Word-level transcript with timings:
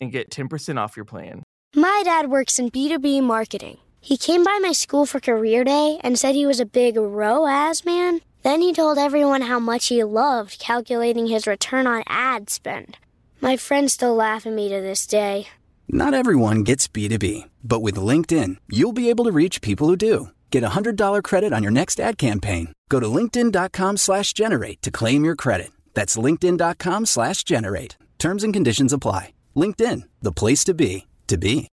and 0.00 0.12
get 0.12 0.30
10% 0.30 0.78
off 0.78 0.96
your 0.96 1.04
plan. 1.04 1.42
My 1.74 2.02
dad 2.04 2.30
works 2.30 2.58
in 2.58 2.70
B2B 2.70 3.22
marketing. 3.22 3.78
He 4.00 4.16
came 4.16 4.44
by 4.44 4.58
my 4.62 4.72
school 4.72 5.06
for 5.06 5.20
career 5.20 5.64
day 5.64 5.98
and 6.02 6.18
said 6.18 6.34
he 6.34 6.46
was 6.46 6.60
a 6.60 6.64
big 6.64 6.96
ROAS 6.96 7.84
man. 7.84 8.20
Then 8.42 8.60
he 8.60 8.72
told 8.72 8.98
everyone 8.98 9.42
how 9.42 9.58
much 9.58 9.88
he 9.88 10.02
loved 10.04 10.58
calculating 10.58 11.26
his 11.26 11.46
return 11.46 11.86
on 11.86 12.04
ad 12.06 12.48
spend. 12.48 12.96
My 13.40 13.56
friends 13.56 13.92
still 13.92 14.14
laugh 14.14 14.46
at 14.46 14.52
me 14.52 14.68
to 14.68 14.80
this 14.80 15.06
day. 15.06 15.48
Not 15.88 16.14
everyone 16.14 16.64
gets 16.64 16.88
B2B, 16.88 17.48
but 17.64 17.80
with 17.80 17.96
LinkedIn, 17.96 18.56
you'll 18.68 18.92
be 18.92 19.10
able 19.10 19.24
to 19.24 19.32
reach 19.32 19.60
people 19.60 19.88
who 19.88 19.96
do. 19.96 20.30
Get 20.50 20.64
a 20.64 20.70
$100 20.70 21.22
credit 21.22 21.52
on 21.52 21.62
your 21.62 21.72
next 21.72 22.00
ad 22.00 22.18
campaign. 22.18 22.72
Go 22.88 23.00
to 23.00 23.06
linkedin.com 23.06 23.96
slash 23.96 24.32
generate 24.32 24.80
to 24.82 24.90
claim 24.90 25.24
your 25.24 25.36
credit. 25.36 25.70
That's 25.94 26.16
linkedin.com 26.16 27.06
slash 27.06 27.44
generate. 27.44 27.96
Terms 28.18 28.44
and 28.44 28.52
conditions 28.52 28.92
apply. 28.92 29.32
LinkedIn, 29.58 30.04
the 30.22 30.32
place 30.32 30.62
to 30.64 30.74
be, 30.74 31.06
to 31.26 31.36
be. 31.36 31.66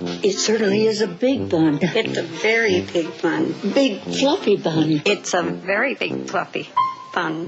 It 0.00 0.38
certainly 0.38 0.86
is 0.86 1.00
a 1.00 1.08
big 1.08 1.48
bun. 1.48 1.78
It's 1.80 2.18
a 2.18 2.22
very 2.22 2.82
big 2.82 3.22
bun. 3.22 3.54
Big 3.74 4.02
fluffy 4.02 4.56
bun. 4.56 5.02
It's 5.06 5.32
a 5.32 5.42
very 5.42 5.94
big 5.94 6.28
fluffy 6.28 6.68
bun. 7.14 7.46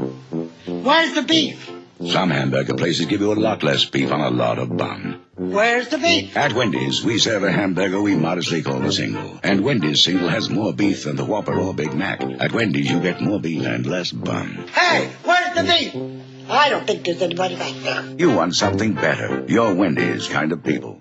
Where's 0.66 1.14
the 1.14 1.22
beef? 1.22 1.70
Some 2.06 2.30
hamburger 2.30 2.74
places 2.74 3.04
give 3.04 3.20
you 3.20 3.30
a 3.30 3.34
lot 3.34 3.62
less 3.62 3.84
beef 3.84 4.10
on 4.10 4.22
a 4.22 4.30
lot 4.30 4.58
of 4.58 4.74
bun. 4.74 5.20
Where's 5.36 5.88
the 5.88 5.98
beef? 5.98 6.34
At 6.34 6.54
Wendy's, 6.54 7.04
we 7.04 7.18
serve 7.18 7.44
a 7.44 7.52
hamburger 7.52 8.00
we 8.00 8.16
modestly 8.16 8.62
call 8.62 8.82
a 8.82 8.92
single. 8.92 9.38
And 9.42 9.62
Wendy's 9.62 10.02
single 10.02 10.30
has 10.30 10.48
more 10.48 10.72
beef 10.72 11.04
than 11.04 11.16
the 11.16 11.26
Whopper 11.26 11.58
or 11.58 11.74
Big 11.74 11.92
Mac. 11.92 12.22
At 12.22 12.52
Wendy's, 12.52 12.90
you 12.90 13.00
get 13.00 13.20
more 13.20 13.38
beef 13.38 13.66
and 13.66 13.84
less 13.84 14.12
bun. 14.12 14.66
Hey, 14.72 15.10
where's 15.24 15.54
the 15.54 15.64
beef? 15.64 16.19
I 16.50 16.68
don't 16.68 16.84
think 16.84 17.04
there's 17.04 17.22
anybody 17.22 17.54
back 17.54 17.74
there. 17.84 18.04
You 18.18 18.34
want 18.34 18.56
something 18.56 18.94
better. 18.94 19.44
You're 19.46 19.72
Wendy's 19.72 20.26
kind 20.26 20.50
of 20.50 20.64
people. 20.64 21.00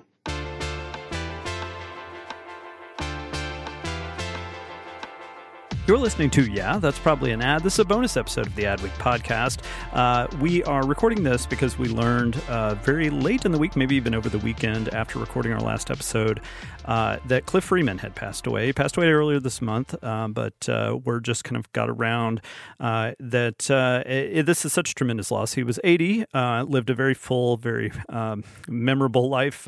You're 5.90 5.98
listening 5.98 6.30
to 6.32 6.44
Yeah, 6.44 6.78
that's 6.78 7.00
probably 7.00 7.32
an 7.32 7.42
ad. 7.42 7.64
This 7.64 7.74
is 7.74 7.80
a 7.80 7.86
bonus 7.86 8.16
episode 8.16 8.46
of 8.46 8.54
the 8.54 8.66
Adweek 8.66 8.92
podcast. 9.00 9.64
Uh, 9.92 10.28
we 10.40 10.64
are 10.66 10.86
recording 10.86 11.24
this 11.24 11.48
because 11.48 11.80
we 11.80 11.88
learned 11.88 12.40
uh, 12.48 12.76
very 12.76 13.10
late 13.10 13.44
in 13.44 13.52
the 13.52 13.58
week, 13.58 13.76
maybe 13.76 13.96
even 13.96 14.14
over 14.14 14.30
the 14.30 14.38
weekend 14.38 14.90
after 14.90 15.18
recording 15.18 15.52
our 15.52 15.60
last 15.60 15.90
episode, 15.90 16.42
uh, 16.86 17.18
that 17.28 17.46
Cliff 17.46 17.66
Freeman 17.66 18.00
had 18.00 18.16
passed 18.16 18.48
away. 18.48 18.68
He 18.68 18.74
passed 18.74 18.98
away 18.98 19.08
earlier 19.10 19.40
this 19.40 19.62
month, 19.62 19.96
uh, 20.04 20.28
but 20.28 20.68
uh, 20.68 20.98
we're 21.04 21.20
just 21.20 21.44
kind 21.44 21.58
of 21.58 21.72
got 21.74 21.90
around 21.90 22.42
uh, 22.80 23.12
that 23.20 23.70
it, 23.70 24.46
this 24.46 24.66
is 24.66 24.74
such 24.74 24.92
a 24.92 24.96
tremendous 24.96 25.32
loss. 25.32 25.54
He 25.54 25.64
was 25.64 25.80
80, 25.84 26.26
lived 26.34 26.90
a 26.90 26.94
very 26.94 27.14
full, 27.14 27.58
very 27.58 27.92
um, 28.10 28.44
memorable 28.68 29.30
life, 29.30 29.68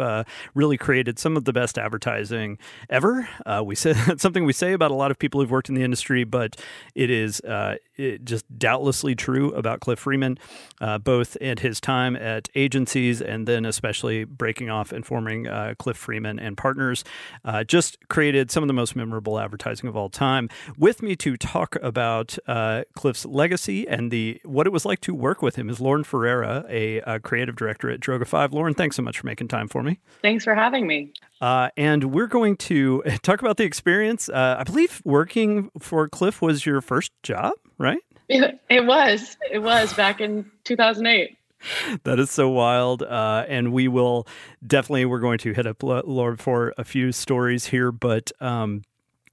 really 0.56 0.78
created 0.78 1.20
some 1.20 1.38
of 1.38 1.46
the 1.46 1.54
best 1.54 1.78
advertising 1.78 2.58
ever. 2.90 3.28
we 3.64 3.76
say 3.76 3.94
something 4.18 4.46
we 4.46 4.54
say 4.54 4.74
about 4.74 4.92
a 4.92 4.96
lot 4.96 5.12
of 5.12 5.20
people 5.20 5.42
who've 5.42 5.52
worked 5.52 5.70
in 5.70 5.76
the 5.76 5.84
industry 5.84 6.24
but 6.24 6.60
it 6.96 7.10
is 7.10 7.40
uh, 7.42 7.76
it 7.98 8.26
just 8.26 8.46
doubtlessly 8.58 9.14
true 9.14 9.54
about 9.54 9.80
Cliff 9.82 10.00
Freeman, 10.00 10.40
uh, 10.80 10.98
both 10.98 11.38
at 11.42 11.60
his 11.60 11.80
time 11.80 12.16
at 12.16 12.50
agencies 12.56 13.22
and 13.22 13.48
then 13.48 13.66
especially 13.66 14.24
breaking 14.24 14.70
off 14.70 14.92
and 14.92 15.06
forming 15.06 15.48
uh, 15.48 15.76
Cliff 15.78 15.98
Freeman 15.98 16.40
and 16.40 16.58
Partners. 16.58 17.04
Uh, 17.44 17.64
just 17.64 17.98
created 18.10 18.52
some 18.52 18.64
of 18.64 18.68
the 18.68 18.74
most 18.74 18.96
memorable 18.96 19.40
advertising 19.40 19.88
of 19.90 19.96
all 19.96 20.10
time. 20.10 20.50
With 20.78 21.02
me 21.02 21.16
to 21.18 21.38
talk 21.38 21.76
about 21.82 22.38
uh, 22.48 22.84
Cliff's 22.96 23.26
legacy 23.26 23.88
and 23.88 24.12
the 24.12 24.40
what 24.44 24.68
it 24.68 24.72
was 24.72 24.86
like 24.86 25.02
to 25.02 25.14
work 25.14 25.42
with 25.42 25.56
him 25.56 25.70
is 25.70 25.80
Lauren 25.80 26.04
Ferreira, 26.04 26.66
a, 26.70 27.00
a 27.00 27.20
creative 27.20 27.56
director 27.56 27.90
at 27.90 28.00
Droga 28.00 28.28
Five. 28.28 28.54
Lauren, 28.54 28.74
thanks 28.74 28.96
so 28.96 29.02
much 29.02 29.20
for 29.20 29.28
making 29.28 29.48
time 29.48 29.68
for 29.68 29.84
me. 29.84 30.00
Thanks 30.22 30.44
for 30.44 30.56
having 30.56 30.88
me. 30.88 31.14
Uh, 31.40 31.70
and 31.76 32.14
we're 32.14 32.28
going 32.28 32.56
to 32.56 33.02
talk 33.24 33.42
about 33.42 33.58
the 33.58 33.64
experience. 33.64 34.30
Uh, 34.30 34.58
I 34.60 34.64
believe 34.64 35.02
working 35.04 35.72
for 35.80 36.08
Cliff 36.08 36.42
was 36.42 36.66
your 36.66 36.82
first 36.82 37.12
job, 37.24 37.54
right? 37.78 38.00
It, 38.30 38.60
it 38.70 38.86
was. 38.86 39.38
It 39.52 39.60
was 39.60 39.94
back 39.94 40.22
in 40.22 40.50
2008 40.64 41.38
that 42.04 42.20
is 42.20 42.32
so 42.32 42.50
wild. 42.50 43.04
Uh, 43.04 43.46
and 43.48 43.72
we 43.72 43.88
will 43.88 44.28
definitely, 44.66 45.06
we're 45.06 45.20
going 45.20 45.38
to 45.40 45.54
hit 45.54 45.68
up 45.68 45.84
Lord 45.84 46.40
for 46.40 46.74
a 46.78 46.84
few 46.84 47.12
stories 47.12 47.68
here, 47.68 47.92
but 47.92 48.32
um, 48.42 48.84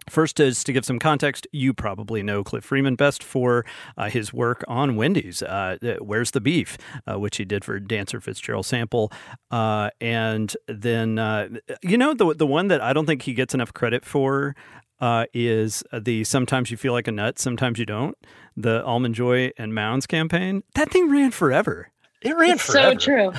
First 0.09 0.41
is 0.41 0.65
to 0.65 0.73
give 0.73 0.85
some 0.85 0.99
context, 0.99 1.47
you 1.53 1.75
probably 1.75 2.23
know 2.23 2.43
Cliff 2.43 2.65
Freeman 2.65 2.95
best 2.97 3.23
for 3.23 3.65
uh, 3.97 4.09
his 4.09 4.33
work 4.33 4.65
on 4.67 4.97
Wendy's, 4.97 5.43
uh, 5.43 5.77
Where's 6.01 6.31
the 6.31 6.41
Beef, 6.41 6.79
uh, 7.07 7.19
which 7.19 7.37
he 7.37 7.45
did 7.45 7.65
for 7.65 7.79
Dancer 7.79 8.21
Fitzgerald 8.21 8.67
Sample. 8.67 9.13
Uh, 9.51 9.91
and 10.01 10.57
then, 10.67 11.19
uh, 11.19 11.49
you 11.83 11.99
know, 11.99 12.15
the, 12.15 12.35
the 12.35 12.47
one 12.47 12.69
that 12.69 12.81
I 12.81 12.93
don't 12.93 13.07
think 13.07 13.23
he 13.23 13.35
gets 13.35 13.55
enough 13.55 13.73
credit 13.73 14.05
for 14.05 14.57
uh, 15.01 15.27
is 15.33 15.85
the 15.93 16.25
Sometimes 16.25 16.71
You 16.71 16.77
Feel 16.77 16.93
Like 16.93 17.09
a 17.09 17.13
Nut, 17.13 17.39
Sometimes 17.39 17.79
You 17.79 17.87
Don't, 17.87 18.17
the 18.57 18.83
Almond 18.85 19.15
Joy 19.15 19.53
and 19.57 19.75
Mounds 19.75 20.07
campaign. 20.07 20.63
That 20.75 20.91
thing 20.91 21.11
ran 21.11 21.31
forever. 21.31 21.91
It 22.23 22.37
ran 22.37 22.53
it's 22.53 22.65
forever. 22.65 22.99
So 23.01 23.07
true. 23.07 23.33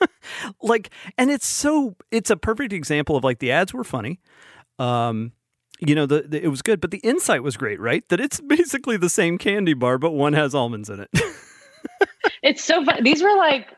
like, 0.62 0.90
and 1.18 1.30
it's 1.30 1.46
so, 1.46 1.96
it's 2.10 2.30
a 2.30 2.36
perfect 2.36 2.72
example 2.72 3.16
of 3.16 3.24
like 3.24 3.38
the 3.38 3.52
ads 3.52 3.72
were 3.72 3.84
funny. 3.84 4.20
Um, 4.78 5.32
you 5.80 5.94
know, 5.94 6.06
the, 6.06 6.22
the, 6.22 6.42
it 6.42 6.48
was 6.48 6.62
good, 6.62 6.80
but 6.80 6.90
the 6.90 6.98
insight 6.98 7.42
was 7.42 7.56
great, 7.56 7.80
right? 7.80 8.06
That 8.08 8.20
it's 8.20 8.40
basically 8.46 8.96
the 8.96 9.08
same 9.08 9.38
candy 9.38 9.74
bar, 9.74 9.98
but 9.98 10.12
one 10.12 10.34
has 10.34 10.54
almonds 10.54 10.90
in 10.90 11.00
it. 11.00 11.10
it's 12.42 12.62
so 12.62 12.84
fun. 12.84 13.02
These 13.02 13.22
were 13.22 13.36
like 13.36 13.68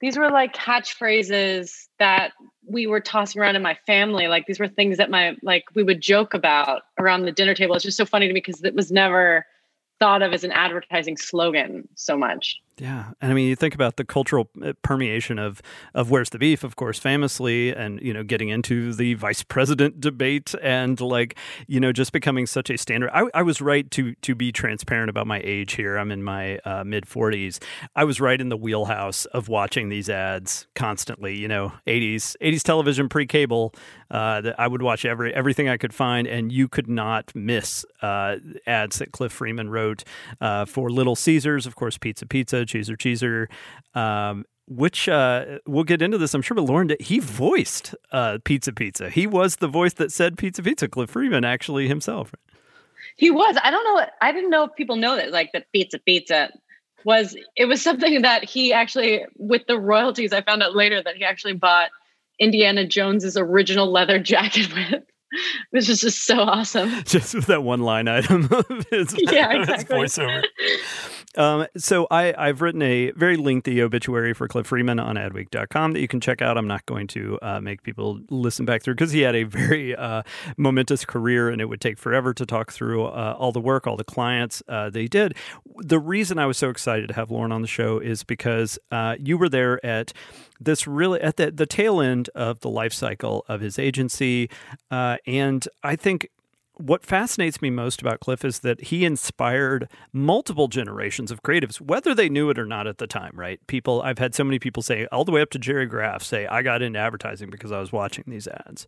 these 0.00 0.18
were 0.18 0.30
like 0.30 0.52
catchphrases 0.52 1.86
that 2.00 2.32
we 2.66 2.88
were 2.88 3.00
tossing 3.00 3.40
around 3.40 3.54
in 3.54 3.62
my 3.62 3.78
family. 3.86 4.26
Like 4.26 4.46
these 4.46 4.58
were 4.58 4.66
things 4.66 4.98
that 4.98 5.10
my 5.10 5.36
like 5.42 5.64
we 5.74 5.84
would 5.84 6.00
joke 6.00 6.34
about 6.34 6.82
around 6.98 7.22
the 7.22 7.32
dinner 7.32 7.54
table. 7.54 7.76
It's 7.76 7.84
just 7.84 7.96
so 7.96 8.04
funny 8.04 8.26
to 8.26 8.32
me 8.32 8.40
because 8.40 8.64
it 8.64 8.74
was 8.74 8.90
never 8.90 9.46
thought 10.00 10.22
of 10.22 10.32
as 10.32 10.42
an 10.42 10.50
advertising 10.50 11.16
slogan 11.16 11.88
so 11.94 12.16
much. 12.16 12.60
Yeah, 12.78 13.10
and 13.20 13.30
I 13.30 13.34
mean, 13.34 13.48
you 13.48 13.54
think 13.54 13.74
about 13.74 13.96
the 13.96 14.04
cultural 14.04 14.48
uh, 14.64 14.72
permeation 14.82 15.38
of 15.38 15.60
of 15.94 16.10
where's 16.10 16.30
the 16.30 16.38
beef, 16.38 16.64
of 16.64 16.74
course, 16.74 16.98
famously, 16.98 17.70
and 17.70 18.00
you 18.00 18.14
know, 18.14 18.22
getting 18.24 18.48
into 18.48 18.94
the 18.94 19.12
vice 19.14 19.42
president 19.42 20.00
debate, 20.00 20.54
and 20.62 20.98
like 21.00 21.36
you 21.66 21.78
know, 21.80 21.92
just 21.92 22.12
becoming 22.12 22.46
such 22.46 22.70
a 22.70 22.78
standard. 22.78 23.10
I, 23.12 23.26
I 23.34 23.42
was 23.42 23.60
right 23.60 23.90
to 23.92 24.14
to 24.14 24.34
be 24.34 24.52
transparent 24.52 25.10
about 25.10 25.26
my 25.26 25.40
age 25.44 25.74
here. 25.74 25.98
I'm 25.98 26.10
in 26.10 26.24
my 26.24 26.58
uh, 26.64 26.82
mid 26.82 27.04
40s. 27.04 27.62
I 27.94 28.04
was 28.04 28.20
right 28.20 28.40
in 28.40 28.48
the 28.48 28.56
wheelhouse 28.56 29.26
of 29.26 29.48
watching 29.48 29.90
these 29.90 30.08
ads 30.08 30.66
constantly. 30.74 31.36
You 31.36 31.48
know, 31.48 31.74
80s 31.86 32.36
80s 32.40 32.62
television 32.62 33.08
pre 33.08 33.26
cable. 33.26 33.74
Uh, 34.10 34.42
that 34.42 34.60
I 34.60 34.68
would 34.68 34.82
watch 34.82 35.06
every 35.06 35.34
everything 35.34 35.70
I 35.70 35.78
could 35.78 35.94
find, 35.94 36.26
and 36.26 36.52
you 36.52 36.68
could 36.68 36.86
not 36.86 37.32
miss 37.34 37.82
uh, 38.02 38.36
ads 38.66 38.98
that 38.98 39.12
Cliff 39.12 39.32
Freeman 39.32 39.70
wrote 39.70 40.04
uh, 40.38 40.66
for 40.66 40.90
Little 40.90 41.16
Caesars, 41.16 41.64
of 41.64 41.76
course, 41.76 41.96
Pizza 41.96 42.26
Pizza 42.26 42.61
Cheeser 42.64 42.96
Cheeser. 42.96 43.46
Um, 44.00 44.44
which 44.68 45.08
uh, 45.08 45.58
we'll 45.66 45.84
get 45.84 46.00
into 46.00 46.16
this, 46.18 46.34
I'm 46.34 46.40
sure. 46.40 46.54
But 46.54 46.62
Lauren, 46.62 46.92
he 47.00 47.18
voiced 47.18 47.94
uh, 48.12 48.38
Pizza 48.44 48.72
Pizza. 48.72 49.10
He 49.10 49.26
was 49.26 49.56
the 49.56 49.66
voice 49.68 49.94
that 49.94 50.12
said 50.12 50.38
Pizza 50.38 50.62
Pizza. 50.62 50.88
Cliff 50.88 51.10
Freeman 51.10 51.44
actually 51.44 51.88
himself. 51.88 52.32
He 53.16 53.30
was. 53.30 53.56
I 53.62 53.70
don't 53.70 53.84
know. 53.84 54.06
I 54.22 54.32
didn't 54.32 54.50
know 54.50 54.64
if 54.64 54.70
people 54.76 54.96
know 54.96 55.16
that, 55.16 55.30
like 55.32 55.50
that 55.52 55.66
Pizza 55.72 55.98
Pizza 55.98 56.50
was. 57.04 57.36
It 57.56 57.66
was 57.66 57.82
something 57.82 58.22
that 58.22 58.44
he 58.48 58.72
actually, 58.72 59.24
with 59.36 59.62
the 59.66 59.78
royalties, 59.78 60.32
I 60.32 60.40
found 60.42 60.62
out 60.62 60.74
later 60.76 61.02
that 61.02 61.16
he 61.16 61.24
actually 61.24 61.54
bought 61.54 61.90
Indiana 62.38 62.86
Jones's 62.86 63.36
original 63.36 63.90
leather 63.90 64.18
jacket 64.20 64.72
with. 64.92 65.02
This 65.72 65.88
is 65.88 66.00
just 66.02 66.24
so 66.24 66.38
awesome. 66.40 66.90
Just 67.04 67.34
with 67.34 67.46
that 67.46 67.62
one 67.64 67.80
line 67.80 68.06
item 68.06 68.48
of 68.52 68.86
his, 68.90 69.14
Yeah, 69.18 69.58
his 69.58 69.68
exactly. 69.68 69.96
voiceover. 69.98 70.42
Um, 71.36 71.66
so 71.76 72.06
I, 72.10 72.34
I've 72.36 72.60
written 72.60 72.82
a 72.82 73.10
very 73.12 73.36
lengthy 73.36 73.82
obituary 73.82 74.34
for 74.34 74.46
Cliff 74.48 74.66
Freeman 74.66 74.98
on 74.98 75.16
adweek.com 75.16 75.92
that 75.92 76.00
you 76.00 76.08
can 76.08 76.20
check 76.20 76.42
out. 76.42 76.58
I'm 76.58 76.66
not 76.66 76.84
going 76.86 77.06
to 77.08 77.38
uh, 77.40 77.60
make 77.60 77.82
people 77.82 78.20
listen 78.28 78.66
back 78.66 78.82
through 78.82 78.94
because 78.94 79.12
he 79.12 79.20
had 79.20 79.34
a 79.34 79.44
very 79.44 79.96
uh, 79.96 80.22
momentous 80.56 81.04
career 81.04 81.48
and 81.48 81.60
it 81.60 81.66
would 81.66 81.80
take 81.80 81.98
forever 81.98 82.34
to 82.34 82.44
talk 82.44 82.72
through 82.72 83.04
uh, 83.04 83.36
all 83.38 83.52
the 83.52 83.60
work, 83.60 83.86
all 83.86 83.96
the 83.96 84.04
clients 84.04 84.62
uh, 84.68 84.90
they 84.90 85.06
did. 85.06 85.34
The 85.78 85.98
reason 85.98 86.38
I 86.38 86.46
was 86.46 86.58
so 86.58 86.68
excited 86.68 87.08
to 87.08 87.14
have 87.14 87.30
Lauren 87.30 87.52
on 87.52 87.62
the 87.62 87.68
show 87.68 87.98
is 87.98 88.24
because 88.24 88.78
uh, 88.90 89.16
you 89.18 89.38
were 89.38 89.48
there 89.48 89.84
at 89.84 90.12
this 90.60 90.86
really 90.86 91.20
at 91.20 91.36
the, 91.36 91.50
the 91.50 91.66
tail 91.66 92.00
end 92.00 92.28
of 92.34 92.60
the 92.60 92.68
life 92.68 92.92
cycle 92.92 93.44
of 93.48 93.60
his 93.60 93.78
agency. 93.78 94.48
Uh, 94.90 95.16
and 95.26 95.66
I 95.82 95.96
think 95.96 96.28
what 96.82 97.06
fascinates 97.06 97.62
me 97.62 97.70
most 97.70 98.00
about 98.00 98.18
Cliff 98.18 98.44
is 98.44 98.60
that 98.60 98.80
he 98.80 99.04
inspired 99.04 99.88
multiple 100.12 100.66
generations 100.66 101.30
of 101.30 101.42
creatives, 101.42 101.80
whether 101.80 102.14
they 102.14 102.28
knew 102.28 102.50
it 102.50 102.58
or 102.58 102.66
not 102.66 102.88
at 102.88 102.98
the 102.98 103.06
time, 103.06 103.30
right? 103.34 103.64
People, 103.68 104.02
I've 104.02 104.18
had 104.18 104.34
so 104.34 104.42
many 104.42 104.58
people 104.58 104.82
say, 104.82 105.06
all 105.12 105.24
the 105.24 105.30
way 105.30 105.40
up 105.40 105.50
to 105.50 105.58
Gerry 105.58 105.86
Graf, 105.86 106.24
say, 106.24 106.46
I 106.46 106.62
got 106.62 106.82
into 106.82 106.98
advertising 106.98 107.50
because 107.50 107.70
I 107.70 107.78
was 107.78 107.92
watching 107.92 108.24
these 108.26 108.48
ads. 108.48 108.86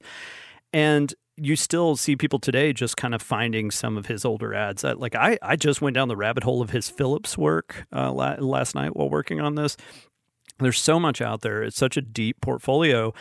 And 0.73 1.15
you 1.37 1.55
still 1.55 1.95
see 1.97 2.17
people 2.17 2.41
today 2.41 2.73
just 2.73 2.97
kind 2.97 3.15
of 3.15 3.23
finding 3.23 3.71
some 3.71 3.97
of 3.97 4.07
his 4.07 4.25
older 4.25 4.55
ads. 4.55 4.83
Like 4.83 5.15
I, 5.15 5.39
I 5.41 5.55
just 5.55 5.81
went 5.81 5.95
down 5.95 6.09
the 6.09 6.17
rabbit 6.17 6.43
hole 6.43 6.63
of 6.63 6.71
his 6.71 6.91
Phillips 6.91 7.39
work 7.39 7.87
uh, 7.93 8.13
last 8.13 8.75
night 8.75 8.97
while 8.97 9.09
working 9.09 9.41
on 9.41 9.55
this. 9.55 9.77
There's 10.59 10.81
so 10.81 10.99
much 10.99 11.21
out 11.21 11.43
there. 11.43 11.63
It's 11.63 11.77
such 11.77 11.97
a 11.97 12.03
deep 12.03 12.41
portfolio, 12.41 13.13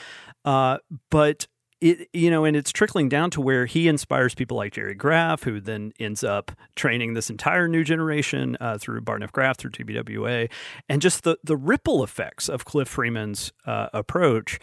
uh, 0.46 0.78
but 1.10 1.48
it 1.84 2.10
you 2.14 2.32
know, 2.32 2.46
and 2.46 2.56
it's 2.56 2.72
trickling 2.72 3.10
down 3.10 3.30
to 3.32 3.42
where 3.42 3.66
he 3.66 3.88
inspires 3.88 4.34
people 4.34 4.58
like 4.58 4.74
Gerry 4.74 4.96
Graf, 4.96 5.44
who 5.44 5.60
then 5.60 5.94
ends 6.00 6.24
up 6.24 6.52
training 6.76 7.14
this 7.14 7.30
entire 7.30 7.68
new 7.68 7.84
generation 7.84 8.58
uh, 8.60 8.78
through 8.78 9.02
Barton 9.02 9.24
F. 9.24 9.32
Graf, 9.32 9.58
through 9.58 9.72
TBWA, 9.72 10.50
and 10.88 11.02
just 11.02 11.24
the 11.24 11.38
the 11.44 11.58
ripple 11.58 12.04
effects 12.04 12.50
of 12.50 12.66
Cliff 12.66 12.88
Freeman's 12.88 13.52
uh, 13.66 13.90
approach 13.94 14.60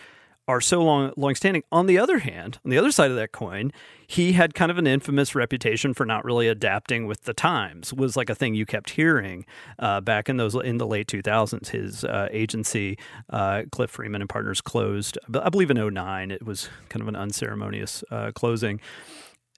are 0.48 0.60
so 0.60 0.82
long 0.82 1.12
long-standing. 1.16 1.62
On 1.70 1.87
the 1.87 1.98
other 1.98 2.19
hand, 2.19 2.58
on 2.64 2.70
the 2.70 2.78
other 2.78 2.90
side 2.90 3.10
of 3.10 3.16
that 3.16 3.32
coin, 3.32 3.72
he 4.06 4.32
had 4.32 4.54
kind 4.54 4.70
of 4.70 4.78
an 4.78 4.87
infamous 4.87 5.34
reputation 5.34 5.94
for 5.94 6.04
not 6.04 6.25
really 6.25 6.48
adapting 6.48 7.06
with 7.06 7.22
the 7.22 7.34
times. 7.34 7.94
Was 7.94 8.16
like 8.16 8.31
a 8.31 8.34
thing 8.34 8.54
you 8.54 8.66
kept 8.66 8.90
hearing 8.90 9.44
uh, 9.78 10.00
back 10.00 10.28
in 10.28 10.37
those 10.37 10.54
in 10.54 10.78
the 10.78 10.87
late 10.87 11.06
2000s. 11.06 11.69
His 11.69 12.04
uh, 12.04 12.28
agency, 12.31 12.98
uh, 13.31 13.62
Cliff 13.70 13.90
Freeman 13.90 14.20
and 14.22 14.28
Partners, 14.28 14.60
closed. 14.60 15.19
I 15.32 15.48
believe 15.48 15.70
in 15.70 15.94
09. 15.94 16.31
It 16.31 16.44
was 16.44 16.69
kind 16.88 17.02
of 17.02 17.08
an 17.08 17.16
unceremonious 17.16 18.02
uh, 18.10 18.32
closing. 18.34 18.81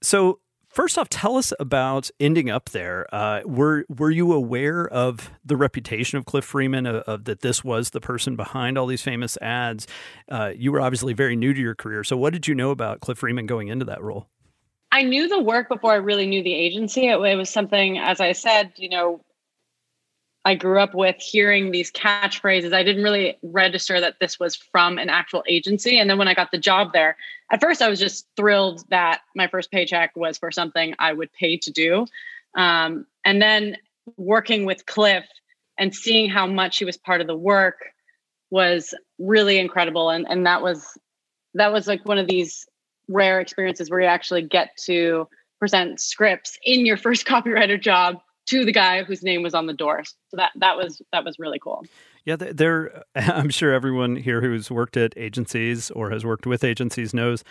So 0.03 0.41
First 0.73 0.97
off, 0.97 1.11
tell 1.11 1.37
us 1.37 1.53
about 1.61 2.11
ending 2.19 2.49
up 2.49 2.71
there. 2.71 3.07
Uh, 3.15 3.43
were 3.45 3.85
were 3.91 4.11
you 4.11 4.33
aware 4.33 4.89
of 4.89 5.31
the 5.45 5.55
reputation 5.55 6.17
of 6.17 6.25
Cliff 6.25 6.47
Freeman, 6.47 6.87
of, 6.87 6.97
of 7.03 7.25
that 7.25 7.41
this 7.41 7.63
was 7.63 7.91
the 7.91 8.01
person 8.01 8.37
behind 8.37 8.79
all 8.79 8.87
these 8.87 9.03
famous 9.03 9.37
ads? 9.43 9.87
Uh, 10.31 10.53
you 10.57 10.73
were 10.73 10.81
obviously 10.81 11.13
very 11.13 11.37
new 11.37 11.53
to 11.53 11.61
your 11.61 11.75
career, 11.75 12.03
so 12.05 12.17
what 12.17 12.33
did 12.33 12.49
you 12.49 12.55
know 12.55 12.71
about 12.71 13.01
Cliff 13.01 13.19
Freeman 13.19 13.45
going 13.45 13.69
into 13.69 13.85
that 13.85 14.03
role? 14.03 14.29
I 14.91 15.03
knew 15.03 15.29
the 15.29 15.41
work 15.41 15.69
before 15.69 15.93
I 15.93 15.97
really 15.97 16.27
knew 16.27 16.43
the 16.43 16.55
agency. 16.55 17.07
It, 17.07 17.21
it 17.21 17.37
was 17.37 17.51
something, 17.51 17.99
as 17.99 18.21
I 18.21 18.33
said, 18.33 18.73
you 18.77 18.89
know, 18.89 19.21
I 20.45 20.55
grew 20.57 20.81
up 20.81 20.95
with 20.95 21.17
hearing 21.21 21.71
these 21.71 21.93
catchphrases. 21.93 22.73
I 22.73 22.83
didn't 22.83 23.05
really 23.05 23.39
register 23.43 24.01
that 24.01 24.17
this 24.21 24.41
was 24.41 24.57
from 24.57 24.99
an 24.99 25.09
actual 25.09 25.45
agency. 25.47 25.99
And 25.99 26.11
then 26.11 26.19
when 26.19 26.27
I 26.27 26.35
got 26.35 26.51
the 26.51 26.59
job 26.59 26.93
there, 26.93 27.17
at 27.51 27.61
first 27.61 27.81
I 27.81 27.89
was 27.89 28.01
just 28.01 28.27
thrilled 28.37 28.85
that 28.91 29.21
my 29.37 29.47
first 29.47 29.71
paycheck 29.71 30.17
was 30.17 30.39
for 30.39 30.51
something 30.51 30.95
I 30.99 31.13
would 31.13 31.33
pay 31.33 31.59
to 31.59 31.71
do. 31.71 32.07
Um, 32.57 33.07
and 33.25 33.41
then 33.41 33.77
working 34.17 34.65
with 34.65 34.87
Cliff 34.87 35.25
and 35.79 35.95
seeing 35.95 36.29
how 36.29 36.47
much 36.47 36.79
he 36.79 36.85
was 36.85 36.97
part 36.97 37.21
of 37.21 37.29
the 37.29 37.37
work 37.37 37.93
was 38.51 38.95
really 39.19 39.59
incredible. 39.59 40.11
And 40.11 40.27
and 40.29 40.45
that 40.47 40.61
was 40.61 40.99
that 41.55 41.73
was 41.73 41.87
like 41.87 42.05
one 42.05 42.19
of 42.19 42.27
these 42.27 42.67
rare 43.09 43.41
experiences 43.41 43.91
where 43.91 44.01
you 44.01 44.07
actually 44.07 44.43
get 44.43 44.77
to 44.85 45.29
present 45.59 46.01
scripts 46.01 46.59
in 46.65 46.85
your 46.85 46.97
first 47.07 47.27
copywriter 47.27 47.81
job 47.81 48.21
to 48.47 48.65
the 48.65 48.73
guy 48.73 49.03
whose 49.05 49.23
name 49.23 49.43
was 49.43 49.55
on 49.55 49.67
the 49.67 49.73
door. 49.73 50.05
So 50.05 50.37
that 50.37 50.53
that 50.57 50.77
was 50.77 51.01
that 51.13 51.25
was 51.25 51.39
really 51.39 51.59
cool. 51.59 51.85
Yeah, 52.25 52.37
there. 52.37 53.03
I'm 53.15 53.51
sure 53.51 53.73
everyone 53.73 54.17
here 54.17 54.41
who's 54.41 54.71
worked 54.71 54.97
at 54.97 55.15
agencies 55.17 55.91
or 55.91 56.11
has 56.11 56.25
worked 56.25 56.47
with 56.47 56.65
agencies 56.65 57.15
knows 57.15 57.45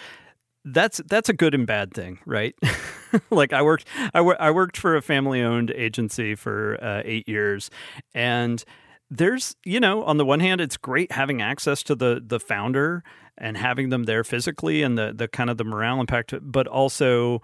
that's 0.63 1.01
that's 1.07 1.29
a 1.29 1.33
good 1.33 1.53
and 1.53 1.65
bad 1.65 1.93
thing, 1.93 2.19
right? 2.25 2.55
like 3.31 3.53
I 3.53 3.61
worked, 3.61 3.87
I, 4.13 4.21
wor- 4.21 4.41
I 4.41 4.51
worked 4.51 4.77
for 4.77 4.95
a 4.95 5.01
family-owned 5.01 5.71
agency 5.71 6.35
for 6.35 6.77
uh, 6.83 7.01
eight 7.03 7.27
years, 7.27 7.69
and 8.13 8.63
there's 9.09 9.55
you 9.65 9.79
know 9.79 10.03
on 10.03 10.17
the 10.17 10.25
one 10.25 10.39
hand 10.39 10.61
it's 10.61 10.77
great 10.77 11.11
having 11.11 11.41
access 11.41 11.83
to 11.83 11.95
the 11.95 12.21
the 12.25 12.39
founder 12.39 13.03
and 13.37 13.57
having 13.57 13.89
them 13.89 14.03
there 14.03 14.23
physically 14.23 14.83
and 14.83 14.97
the 14.97 15.13
the 15.15 15.27
kind 15.27 15.49
of 15.49 15.57
the 15.57 15.63
morale 15.63 15.99
impact, 15.99 16.33
but 16.41 16.67
also 16.67 17.41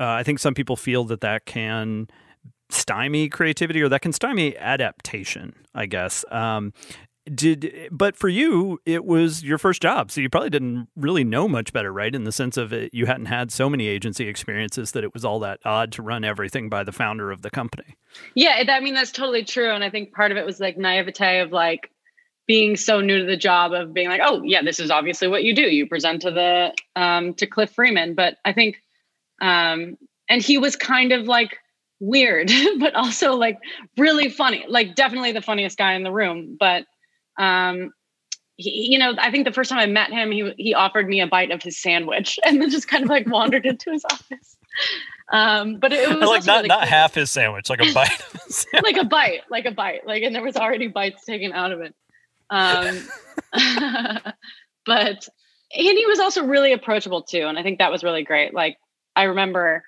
uh, 0.00 0.08
I 0.08 0.22
think 0.22 0.38
some 0.38 0.54
people 0.54 0.76
feel 0.76 1.04
that 1.04 1.20
that 1.20 1.44
can 1.44 2.08
stymie 2.74 3.28
creativity 3.28 3.80
or 3.82 3.88
that 3.88 4.02
can 4.02 4.12
stymie 4.12 4.56
adaptation, 4.56 5.54
I 5.74 5.86
guess. 5.86 6.24
Um, 6.30 6.72
did 7.32 7.88
but 7.90 8.16
for 8.16 8.28
you 8.28 8.78
it 8.84 9.04
was 9.04 9.42
your 9.42 9.56
first 9.56 9.80
job 9.80 10.10
so 10.10 10.20
you 10.20 10.28
probably 10.28 10.50
didn't 10.50 10.88
really 10.94 11.24
know 11.24 11.48
much 11.48 11.72
better 11.72 11.90
right? 11.90 12.14
In 12.14 12.24
the 12.24 12.32
sense 12.32 12.56
of 12.56 12.72
it 12.72 12.92
you 12.92 13.06
hadn't 13.06 13.26
had 13.26 13.50
so 13.50 13.70
many 13.70 13.86
agency 13.86 14.28
experiences 14.28 14.92
that 14.92 15.04
it 15.04 15.14
was 15.14 15.24
all 15.24 15.40
that 15.40 15.60
odd 15.64 15.90
to 15.92 16.02
run 16.02 16.22
everything 16.22 16.68
by 16.68 16.84
the 16.84 16.92
founder 16.92 17.30
of 17.30 17.40
the 17.40 17.50
company. 17.50 17.96
Yeah 18.34 18.62
i 18.68 18.80
mean 18.80 18.92
that's 18.92 19.10
totally 19.10 19.42
true 19.42 19.70
and 19.70 19.82
i 19.82 19.88
think 19.88 20.12
part 20.12 20.32
of 20.32 20.36
it 20.36 20.44
was 20.44 20.60
like 20.60 20.76
naivete 20.76 21.40
of 21.40 21.50
like 21.50 21.90
being 22.46 22.76
so 22.76 23.00
new 23.00 23.20
to 23.20 23.24
the 23.24 23.38
job 23.38 23.72
of 23.72 23.94
being 23.94 24.08
like 24.08 24.20
oh 24.22 24.42
yeah 24.42 24.62
this 24.62 24.78
is 24.78 24.90
obviously 24.90 25.28
what 25.28 25.44
you 25.44 25.54
do. 25.54 25.62
You 25.62 25.86
present 25.86 26.20
to 26.22 26.30
the 26.30 26.74
um 26.94 27.32
to 27.34 27.46
cliff 27.46 27.72
freeman. 27.72 28.14
But 28.14 28.36
i 28.44 28.52
think 28.52 28.82
um 29.40 29.96
and 30.28 30.42
he 30.42 30.58
was 30.58 30.76
kind 30.76 31.12
of 31.12 31.26
like 31.26 31.58
weird 32.00 32.50
but 32.78 32.94
also 32.94 33.34
like 33.34 33.58
really 33.96 34.28
funny 34.28 34.64
like 34.68 34.94
definitely 34.94 35.32
the 35.32 35.42
funniest 35.42 35.78
guy 35.78 35.94
in 35.94 36.02
the 36.02 36.12
room 36.12 36.56
but 36.58 36.84
um 37.38 37.90
he, 38.56 38.88
you 38.90 38.98
know 38.98 39.14
i 39.18 39.30
think 39.30 39.44
the 39.44 39.52
first 39.52 39.70
time 39.70 39.78
i 39.78 39.86
met 39.86 40.10
him 40.10 40.30
he 40.30 40.52
he 40.56 40.74
offered 40.74 41.08
me 41.08 41.20
a 41.20 41.26
bite 41.26 41.50
of 41.50 41.62
his 41.62 41.80
sandwich 41.80 42.38
and 42.44 42.60
then 42.60 42.70
just 42.70 42.88
kind 42.88 43.04
of 43.04 43.10
like 43.10 43.26
wandered 43.26 43.66
into 43.66 43.90
his 43.90 44.04
office. 44.04 44.56
Um 45.32 45.78
but 45.78 45.92
it, 45.92 46.10
it 46.10 46.18
was 46.18 46.28
like 46.28 46.44
not 46.44 46.56
really 46.56 46.68
not 46.68 46.80
cool. 46.80 46.88
half 46.88 47.14
his 47.14 47.30
sandwich 47.30 47.70
like 47.70 47.80
a 47.80 47.92
bite 47.92 48.22
like 48.82 48.96
a 48.96 49.04
bite 49.04 49.40
like 49.50 49.64
a 49.64 49.70
bite 49.70 50.06
like 50.06 50.22
and 50.22 50.34
there 50.34 50.42
was 50.42 50.56
already 50.56 50.88
bites 50.88 51.24
taken 51.24 51.52
out 51.52 51.72
of 51.72 51.80
it. 51.80 51.94
Um 52.50 53.08
but 54.84 55.28
and 55.76 55.98
he 55.98 56.06
was 56.06 56.18
also 56.18 56.44
really 56.44 56.72
approachable 56.72 57.22
too 57.22 57.46
and 57.46 57.58
i 57.58 57.62
think 57.62 57.78
that 57.78 57.90
was 57.90 58.04
really 58.04 58.24
great. 58.24 58.52
Like 58.52 58.76
i 59.16 59.24
remember 59.24 59.84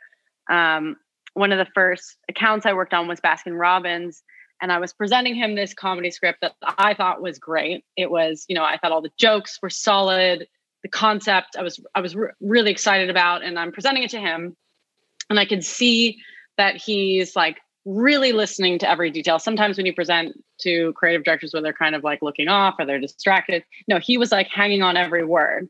um 0.49 0.97
one 1.37 1.53
of 1.53 1.59
the 1.59 1.71
first 1.75 2.17
accounts 2.29 2.67
i 2.67 2.73
worked 2.73 2.95
on 2.95 3.09
was 3.09 3.21
baskin 3.21 3.59
robbins 3.59 4.23
and 4.61 4.73
I 4.73 4.79
was 4.79 4.93
presenting 4.93 5.35
him 5.35 5.55
this 5.55 5.75
comedy 5.75 6.11
script 6.11 6.41
that 6.41 6.55
I 6.63 6.95
thought 6.95 7.21
was 7.21 7.39
great. 7.39 7.85
It 7.97 8.11
was, 8.11 8.47
you 8.49 8.55
know, 8.55 8.65
I 8.65 8.79
thought 8.79 8.93
all 8.93 9.03
the 9.03 9.11
jokes 9.19 9.59
were 9.61 9.71
solid, 9.71 10.47
the 10.83 10.89
concept 10.89 11.57
I 11.59 11.63
was 11.63 11.81
I 11.95 12.01
was 12.01 12.15
re- 12.15 12.31
really 12.41 12.71
excited 12.71 13.11
about, 13.11 13.43
and 13.43 13.59
I'm 13.59 13.73
presenting 13.73 14.05
it 14.05 14.11
to 14.11 14.21
him, 14.21 14.57
and 15.29 15.39
I 15.39 15.45
could 15.45 15.65
see 15.65 16.19
that 16.57 16.77
he's 16.77 17.35
like 17.35 17.59
really 17.85 18.33
listening 18.33 18.79
to 18.81 18.89
every 18.89 19.11
detail. 19.11 19.39
Sometimes 19.39 19.77
when 19.77 19.87
you 19.87 19.95
present 19.95 20.33
to 20.61 20.93
creative 20.95 21.25
directors 21.25 21.53
where 21.53 21.63
they're 21.63 21.73
kind 21.73 21.95
of 21.95 22.05
like 22.05 22.23
looking 22.23 22.49
off 22.49 22.77
or 22.79 22.87
they're 22.87 23.01
distracted, 23.01 23.65
no, 23.89 23.99
he 23.99 24.17
was 24.17 24.33
like 24.33 24.49
hanging 24.49 24.83
on 24.83 24.97
every 24.97 25.25
word. 25.25 25.69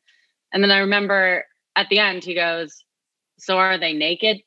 And 0.53 0.63
then 0.63 0.71
I 0.71 0.79
remember 0.79 1.45
at 1.75 1.89
the 1.89 1.99
end 1.99 2.25
he 2.25 2.35
goes, 2.35 2.85
"So 3.39 3.59
are 3.59 3.79
they 3.79 3.95
naked?" 3.95 4.43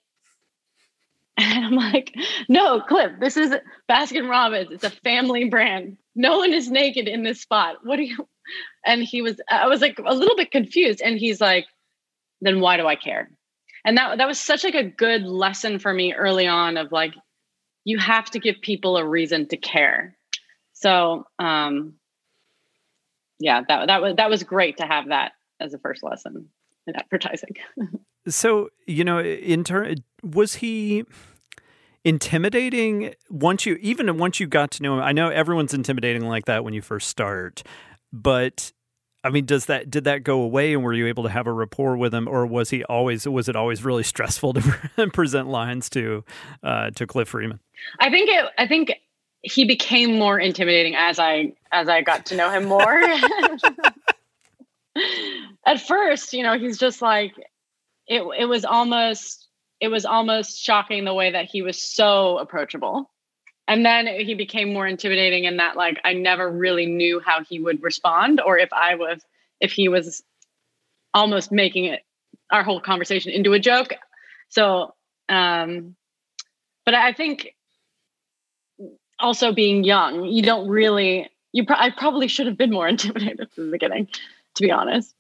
And 1.42 1.66
I'm 1.66 1.76
like, 1.76 2.14
no, 2.50 2.82
Cliff, 2.82 3.12
this 3.22 3.38
is 3.38 3.54
Baskin 3.90 4.30
Robbins. 4.30 4.72
It's 4.72 4.84
a 4.84 4.90
family 4.90 5.46
brand. 5.46 5.96
No 6.14 6.40
one 6.40 6.52
is 6.52 6.70
naked 6.70 7.08
in 7.08 7.24
this 7.24 7.40
spot. 7.40 7.78
What 7.84 7.96
do 7.96 8.04
you? 8.04 8.28
And 8.86 9.02
he 9.02 9.22
was, 9.22 9.40
I 9.50 9.68
was 9.68 9.80
like 9.80 10.00
a 10.04 10.14
little 10.14 10.36
bit 10.36 10.52
confused. 10.52 11.02
And 11.02 11.18
he's 11.18 11.40
like, 11.40 11.66
then 12.42 12.60
why 12.60 12.76
do 12.76 12.88
I 12.88 12.96
care? 12.96 13.30
And 13.86 13.98
that 13.98 14.18
that 14.18 14.28
was 14.28 14.38
such 14.40 14.66
like 14.66 14.76
a 14.76 14.84
good 14.84 15.24
lesson 15.24 15.80
for 15.80 15.94
me 15.94 16.14
early 16.14 16.46
on 16.46 16.76
of 16.76 16.92
like, 16.92 17.14
you 17.86 17.98
have 18.00 18.30
to 18.32 18.40
give 18.40 18.58
people 18.62 18.98
a 18.98 19.08
reason 19.08 19.48
to 19.48 19.58
care. 19.58 20.18
So 20.74 21.26
um 21.40 21.94
yeah, 23.40 23.62
that 23.66 23.88
that 23.88 24.02
was 24.02 24.16
that 24.18 24.30
was 24.30 24.44
great 24.44 24.78
to 24.78 24.86
have 24.86 25.08
that 25.08 25.32
as 25.62 25.74
a 25.74 25.80
first 25.80 26.04
lesson 26.04 26.50
in 26.86 26.96
advertising. 26.98 27.56
so 28.28 28.70
you 28.86 29.06
know 29.06 29.20
in 29.20 29.64
turn 29.64 30.04
was 30.22 30.56
he 30.56 31.06
intimidating 32.10 33.14
once 33.30 33.66
you 33.66 33.76
even 33.82 34.18
once 34.18 34.40
you 34.40 34.48
got 34.48 34.72
to 34.72 34.82
know 34.82 34.96
him 34.96 35.04
i 35.04 35.12
know 35.12 35.30
everyone's 35.30 35.74
intimidating 35.74 36.28
like 36.28 36.46
that 36.46 36.64
when 36.64 36.74
you 36.74 36.82
first 36.82 37.08
start 37.08 37.64
but 38.12 38.72
I 39.24 39.30
mean, 39.30 39.46
does 39.46 39.66
that 39.66 39.92
did 39.92 40.06
that 40.06 40.24
go 40.24 40.42
away, 40.42 40.74
and 40.74 40.84
were 40.84 40.94
you 40.94 41.08
able 41.08 41.24
to 41.24 41.30
have 41.30 41.46
a 41.46 41.52
rapport 41.52 41.98
with 41.98 42.14
him, 42.14 42.28
or 42.28 42.46
was 42.46 42.70
he 42.70 42.86
always 42.86 43.28
was 43.28 43.50
it 43.50 43.56
always 43.56 43.84
really 43.84 44.04
stressful 44.14 44.54
to 44.54 45.10
present 45.12 45.50
lines 45.50 45.90
to 45.92 46.24
uh, 46.64 46.92
to 46.92 47.06
Cliff 47.06 47.28
Freeman? 47.30 47.60
I 48.00 48.10
think 48.10 48.30
it. 48.30 48.46
I 48.58 48.66
think 48.68 48.94
he 49.42 49.66
became 49.66 50.18
more 50.18 50.40
intimidating 50.40 50.96
as 50.96 51.20
I 51.20 51.54
as 51.72 51.90
I 51.90 52.02
got 52.02 52.28
to 52.28 52.36
know 52.36 52.50
him 52.50 52.66
more. 52.66 53.02
At 55.66 55.82
first, 55.82 56.34
you 56.34 56.44
know, 56.44 56.58
he's 56.58 56.78
just 56.78 57.02
like 57.02 57.34
it. 58.08 58.24
It 58.38 58.46
was 58.46 58.64
almost 58.64 59.49
it 59.80 59.88
was 59.88 60.06
almost 60.06 60.62
shocking 60.62 61.06
the 61.06 61.14
way 61.14 61.32
that 61.32 61.46
he 61.46 61.62
was 61.62 61.82
so 61.82 62.38
approachable. 62.38 63.10
And 63.68 63.86
then 63.86 64.08
he 64.08 64.34
became 64.34 64.74
more 64.74 64.88
intimidating 64.88 65.44
in 65.44 65.58
that 65.58 65.76
like 65.76 66.00
i 66.04 66.14
never 66.14 66.50
really 66.50 66.88
knew 66.88 67.22
how 67.24 67.44
he 67.44 67.60
would 67.60 67.84
respond 67.84 68.42
or 68.42 68.58
if 68.58 68.74
i 68.74 68.96
was 68.96 69.24
if 69.62 69.72
he 69.72 69.90
was 69.90 70.24
almost 71.14 71.52
making 71.52 71.86
it 71.86 72.02
our 72.52 72.64
whole 72.64 72.82
conversation 72.82 73.32
into 73.32 73.54
a 73.54 73.60
joke. 73.60 73.94
So 74.50 74.96
um 75.30 75.96
but 76.86 76.96
i 76.96 77.14
think 77.14 77.54
also 79.20 79.52
being 79.54 79.84
young 79.84 80.26
you 80.26 80.42
don't 80.42 80.68
really 80.68 81.30
you 81.52 81.66
pro- 81.66 81.78
i 81.78 81.92
probably 81.92 82.28
should 82.28 82.48
have 82.48 82.58
been 82.58 82.72
more 82.72 82.88
intimidated 82.96 83.52
from 83.52 83.68
the 83.68 83.72
beginning 83.72 84.08
to 84.56 84.64
be 84.64 84.72
honest 84.72 85.14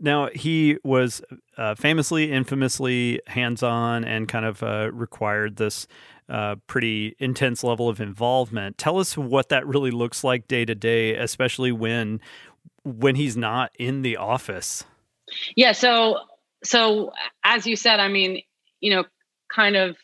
now 0.00 0.28
he 0.34 0.78
was 0.82 1.22
uh, 1.56 1.74
famously 1.74 2.32
infamously 2.32 3.20
hands-on 3.26 4.04
and 4.04 4.28
kind 4.28 4.44
of 4.44 4.62
uh, 4.62 4.90
required 4.92 5.56
this 5.56 5.86
uh, 6.28 6.56
pretty 6.66 7.16
intense 7.18 7.64
level 7.64 7.88
of 7.88 8.00
involvement. 8.00 8.78
Tell 8.78 8.98
us 8.98 9.16
what 9.16 9.48
that 9.48 9.66
really 9.66 9.90
looks 9.90 10.22
like 10.24 10.48
day 10.48 10.64
to 10.64 10.74
day, 10.74 11.16
especially 11.16 11.72
when 11.72 12.20
when 12.84 13.16
he's 13.16 13.36
not 13.36 13.72
in 13.78 14.02
the 14.02 14.16
office. 14.16 14.84
Yeah. 15.56 15.72
So 15.72 16.20
so 16.62 17.12
as 17.44 17.66
you 17.66 17.76
said, 17.76 18.00
I 18.00 18.08
mean, 18.08 18.42
you 18.80 18.94
know, 18.94 19.04
kind 19.52 19.76
of 19.76 19.96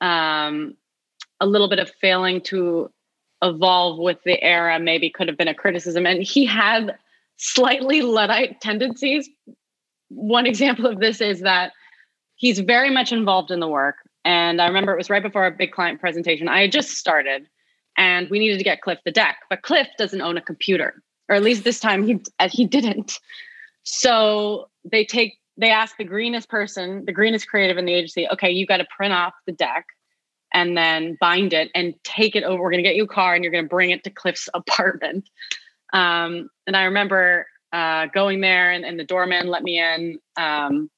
um, 0.00 0.76
a 1.40 1.46
little 1.46 1.68
bit 1.68 1.78
of 1.78 1.90
failing 2.00 2.40
to 2.42 2.90
evolve 3.42 3.98
with 3.98 4.18
the 4.24 4.42
era 4.42 4.78
maybe 4.80 5.10
could 5.10 5.28
have 5.28 5.36
been 5.36 5.48
a 5.48 5.54
criticism, 5.54 6.06
and 6.06 6.22
he 6.22 6.46
had 6.46 6.96
slightly 7.38 8.02
luddite 8.02 8.60
tendencies. 8.60 9.28
One 10.10 10.46
example 10.46 10.86
of 10.86 11.00
this 11.00 11.20
is 11.20 11.40
that 11.40 11.72
he's 12.36 12.60
very 12.60 12.90
much 12.90 13.12
involved 13.12 13.50
in 13.50 13.60
the 13.60 13.68
work 13.68 13.96
and 14.28 14.60
I 14.60 14.66
remember 14.66 14.92
it 14.92 14.98
was 14.98 15.08
right 15.08 15.22
before 15.22 15.46
a 15.46 15.50
big 15.50 15.72
client 15.72 16.00
presentation. 16.00 16.48
I 16.48 16.60
had 16.62 16.72
just 16.72 16.90
started 16.90 17.46
and 17.96 18.28
we 18.28 18.38
needed 18.38 18.58
to 18.58 18.64
get 18.64 18.82
Cliff 18.82 18.98
the 19.04 19.10
deck, 19.10 19.38
but 19.48 19.62
Cliff 19.62 19.88
doesn't 19.96 20.20
own 20.20 20.36
a 20.36 20.42
computer, 20.42 21.02
or 21.30 21.34
at 21.34 21.42
least 21.42 21.64
this 21.64 21.80
time 21.80 22.06
he 22.06 22.20
uh, 22.38 22.48
he 22.50 22.66
didn't. 22.66 23.18
So 23.84 24.68
they 24.84 25.06
take 25.06 25.38
they 25.56 25.70
ask 25.70 25.96
the 25.96 26.04
greenest 26.04 26.50
person, 26.50 27.04
the 27.06 27.12
greenest 27.12 27.48
creative 27.48 27.78
in 27.78 27.86
the 27.86 27.94
agency, 27.94 28.28
okay, 28.32 28.50
you 28.50 28.66
got 28.66 28.76
to 28.76 28.86
print 28.94 29.14
off 29.14 29.32
the 29.46 29.52
deck 29.52 29.86
and 30.52 30.76
then 30.76 31.16
bind 31.20 31.54
it 31.54 31.70
and 31.74 31.94
take 32.04 32.36
it 32.36 32.44
over. 32.44 32.62
We're 32.62 32.70
going 32.70 32.84
to 32.84 32.88
get 32.88 32.96
you 32.96 33.04
a 33.04 33.08
car 33.08 33.34
and 33.34 33.42
you're 33.42 33.52
going 33.52 33.64
to 33.64 33.68
bring 33.68 33.90
it 33.90 34.04
to 34.04 34.10
Cliff's 34.10 34.48
apartment. 34.54 35.28
Um, 35.92 36.48
and 36.66 36.76
I 36.76 36.84
remember 36.84 37.46
uh, 37.72 38.06
going 38.06 38.40
there 38.40 38.70
and, 38.70 38.84
and, 38.84 38.98
the 38.98 39.04
doorman 39.04 39.48
let 39.48 39.62
me 39.62 39.78
in. 39.78 40.18
Um, 40.36 40.90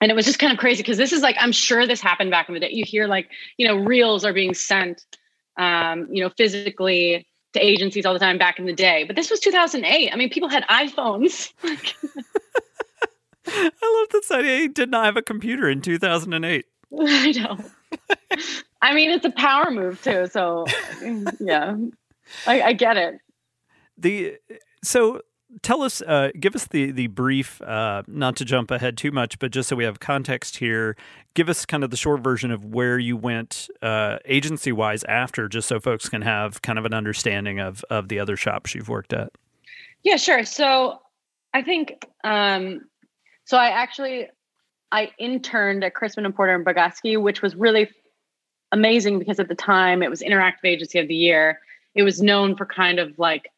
and 0.00 0.10
it 0.10 0.14
was 0.14 0.26
just 0.26 0.38
kind 0.38 0.52
of 0.52 0.58
crazy 0.58 0.82
because 0.82 0.98
this 0.98 1.12
is 1.12 1.22
like 1.22 1.36
i'm 1.38 1.52
sure 1.52 1.86
this 1.86 2.00
happened 2.00 2.30
back 2.30 2.48
in 2.48 2.54
the 2.54 2.60
day. 2.60 2.70
You 2.70 2.84
hear 2.84 3.06
like 3.06 3.28
you 3.56 3.66
know 3.66 3.76
reels 3.76 4.24
are 4.24 4.32
being 4.32 4.54
sent 4.54 5.04
um, 5.58 6.08
you 6.10 6.22
know 6.22 6.30
physically 6.36 7.26
to 7.54 7.60
agencies 7.60 8.04
all 8.04 8.12
the 8.12 8.18
time 8.18 8.38
back 8.38 8.58
in 8.58 8.66
the 8.66 8.74
day 8.74 9.04
but 9.04 9.16
this 9.16 9.30
was 9.30 9.40
2008 9.40 10.10
i 10.12 10.16
mean 10.16 10.30
people 10.30 10.48
had 10.48 10.64
iphones. 10.64 11.52
I 13.48 13.70
love 14.00 14.08
idea 14.30 14.58
he 14.58 14.68
did 14.68 14.90
not 14.90 15.04
have 15.04 15.16
a 15.16 15.22
computer 15.22 15.68
in 15.68 15.80
2008 15.80 16.64
i 17.00 17.32
know. 17.32 17.58
I 18.82 18.94
mean 18.94 19.10
it's 19.10 19.24
a 19.24 19.30
power 19.30 19.70
move 19.70 20.02
too 20.02 20.26
so 20.26 20.66
yeah. 21.40 21.76
I, 22.46 22.62
I 22.62 22.72
get 22.72 22.96
it 22.96 23.20
the 23.98 24.38
so 24.82 25.20
tell 25.62 25.82
us, 25.82 26.02
uh, 26.02 26.30
give 26.38 26.54
us 26.54 26.66
the 26.66 26.90
the 26.90 27.06
brief, 27.08 27.60
uh, 27.62 28.02
not 28.06 28.36
to 28.36 28.44
jump 28.44 28.70
ahead 28.70 28.96
too 28.96 29.10
much, 29.10 29.38
but 29.38 29.50
just 29.50 29.68
so 29.68 29.76
we 29.76 29.84
have 29.84 30.00
context 30.00 30.56
here. 30.56 30.96
Give 31.34 31.48
us 31.48 31.66
kind 31.66 31.84
of 31.84 31.90
the 31.90 31.96
short 31.96 32.22
version 32.22 32.50
of 32.50 32.64
where 32.64 32.98
you 32.98 33.16
went 33.16 33.68
uh, 33.82 34.18
agency 34.24 34.72
wise 34.72 35.04
after, 35.04 35.48
just 35.48 35.68
so 35.68 35.80
folks 35.80 36.08
can 36.08 36.22
have 36.22 36.62
kind 36.62 36.78
of 36.78 36.84
an 36.84 36.94
understanding 36.94 37.60
of 37.60 37.84
of 37.90 38.08
the 38.08 38.18
other 38.18 38.36
shops 38.36 38.74
you've 38.74 38.88
worked 38.88 39.12
at. 39.12 39.30
Yeah, 40.02 40.16
sure. 40.16 40.44
So 40.44 41.00
I 41.54 41.62
think 41.62 42.04
um, 42.24 42.82
so. 43.44 43.56
I 43.56 43.68
actually 43.68 44.28
I 44.92 45.10
interned 45.18 45.84
at 45.84 45.94
Crispin 45.94 46.24
and 46.26 46.34
Porter 46.34 46.54
and 46.54 46.64
Bogusky, 46.64 47.20
which 47.20 47.42
was 47.42 47.56
really 47.56 47.90
amazing 48.72 49.18
because 49.18 49.40
at 49.40 49.48
the 49.48 49.54
time 49.54 50.02
it 50.02 50.10
was 50.10 50.22
Interactive 50.22 50.64
Agency 50.64 50.98
of 50.98 51.08
the 51.08 51.14
Year. 51.14 51.60
It 51.94 52.02
was 52.02 52.20
known 52.20 52.56
for 52.56 52.66
kind 52.66 52.98
of 52.98 53.18
like 53.18 53.50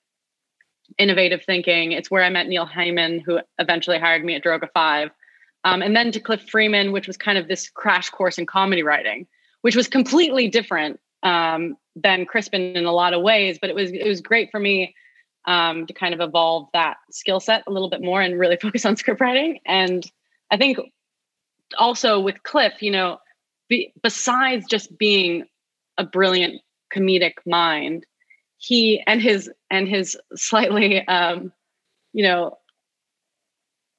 innovative 0.97 1.43
thinking. 1.45 1.93
It's 1.93 2.11
where 2.11 2.23
I 2.23 2.31
met 2.31 2.49
Neil 2.49 2.67
Heymann, 2.67 3.23
who 3.25 3.41
eventually 3.59 3.99
hired 3.99 4.25
me 4.25 4.35
at 4.35 4.43
Droga 4.43 4.69
5. 4.73 5.11
Um, 5.65 5.83
and 5.83 5.95
then 5.95 6.13
to 6.13 6.21
Cliff 6.21 6.49
Freeman, 6.49 6.93
which 6.93 7.07
was 7.07 7.17
kind 7.17 7.37
of 7.37 7.49
this 7.49 7.69
crash 7.69 8.11
course 8.11 8.39
in 8.39 8.47
comedy 8.47 8.83
writing, 8.83 9.27
which 9.63 9.77
was 9.77 9.89
completely 9.89 10.49
different 10.49 11.01
um, 11.23 11.77
than 11.97 12.27
Crispin 12.27 12.77
in 12.77 12.85
a 12.85 12.93
lot 12.93 13.13
of 13.13 13.23
ways. 13.23 13.59
But 13.61 13.71
it 13.71 13.77
was 13.77 13.91
it 13.91 14.07
was 14.07 14.21
great 14.21 14.51
for 14.51 14.61
me 14.61 14.95
um, 15.47 15.87
to 15.87 15.93
kind 15.93 16.15
of 16.15 16.21
evolve 16.21 16.69
that 16.75 16.99
skill 17.11 17.41
set 17.41 17.65
a 17.67 17.73
little 17.73 17.91
bit 17.91 18.03
more 18.03 18.21
and 18.21 18.39
really 18.39 18.57
focus 18.63 18.85
on 18.85 18.97
script 18.97 19.21
writing. 19.21 19.59
And 19.67 20.05
I 20.51 20.57
think 20.57 20.79
also 21.77 22.21
with 22.21 22.43
Cliff, 22.43 22.83
you 22.83 22.91
know, 22.91 23.19
be, 23.69 23.93
besides 24.03 24.67
just 24.67 24.97
being 24.97 25.45
a 25.99 26.05
brilliant 26.05 26.63
comedic 26.95 27.35
mind, 27.45 28.07
he 28.59 29.03
and 29.07 29.23
his 29.23 29.51
and 29.71 29.89
his 29.89 30.17
slightly 30.35 31.07
um, 31.09 31.53
you 32.13 32.25
know 32.25 32.59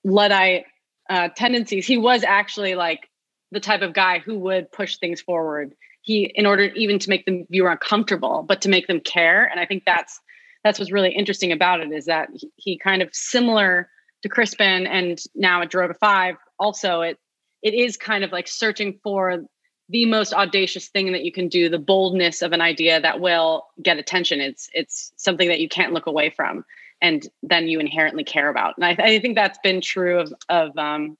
luddite 0.03 0.65
uh, 1.09 1.29
tendencies 1.35 1.85
he 1.85 1.97
was 1.97 2.23
actually 2.23 2.75
like 2.75 3.09
the 3.51 3.59
type 3.59 3.81
of 3.81 3.93
guy 3.93 4.19
who 4.19 4.37
would 4.37 4.71
push 4.71 4.97
things 4.97 5.21
forward. 5.21 5.73
He 6.01 6.31
in 6.35 6.45
order 6.45 6.65
even 6.75 6.99
to 6.99 7.09
make 7.09 7.25
the 7.25 7.45
viewer 7.49 7.71
uncomfortable 7.71 8.45
but 8.47 8.61
to 8.61 8.69
make 8.69 8.87
them 8.87 9.01
care 9.01 9.45
and 9.45 9.59
i 9.59 9.65
think 9.65 9.83
that's 9.85 10.19
that's 10.63 10.79
what's 10.79 10.91
really 10.91 11.11
interesting 11.11 11.51
about 11.51 11.81
it 11.81 11.91
is 11.91 12.05
that 12.05 12.29
he, 12.33 12.49
he 12.55 12.77
kind 12.77 13.01
of 13.01 13.09
similar 13.11 13.89
to 14.23 14.29
crispin 14.29 14.87
and 14.87 15.19
now 15.35 15.61
at 15.61 15.69
droga 15.69 15.95
5 15.99 16.35
also 16.57 17.01
it 17.01 17.17
it 17.61 17.73
is 17.73 17.97
kind 17.97 18.23
of 18.23 18.31
like 18.31 18.47
searching 18.47 18.97
for 19.03 19.43
the 19.89 20.05
most 20.05 20.33
audacious 20.33 20.87
thing 20.87 21.11
that 21.11 21.23
you 21.23 21.31
can 21.31 21.47
do 21.47 21.69
the 21.69 21.79
boldness 21.79 22.41
of 22.41 22.53
an 22.53 22.61
idea 22.61 23.01
that 23.01 23.19
will 23.19 23.65
get 23.81 23.97
attention 23.97 24.39
it's 24.39 24.69
it's 24.73 25.11
something 25.17 25.47
that 25.47 25.59
you 25.59 25.69
can't 25.69 25.93
look 25.93 26.05
away 26.05 26.29
from 26.29 26.63
and 27.01 27.27
then 27.43 27.67
you 27.67 27.79
inherently 27.79 28.23
care 28.23 28.49
about 28.49 28.75
and 28.77 28.85
i, 28.85 28.91
I 28.91 29.19
think 29.19 29.35
that's 29.35 29.59
been 29.59 29.81
true 29.81 30.19
of 30.19 30.33
of 30.49 30.77
um, 30.77 31.17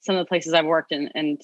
some 0.00 0.16
of 0.16 0.20
the 0.20 0.28
places 0.28 0.52
i've 0.52 0.66
worked 0.66 0.92
in 0.92 1.10
and 1.14 1.40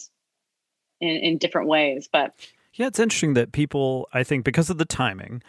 in, 1.01 1.17
in 1.17 1.39
different 1.39 1.69
ways 1.69 2.09
but 2.13 2.35
yeah 2.75 2.87
it's 2.87 3.01
interesting 3.01 3.35
that 3.35 3.53
people 3.53 4.09
i 4.13 4.23
think 4.23 4.45
because 4.45 4.71
of 4.71 4.79
the 4.79 4.85
timing 4.85 5.43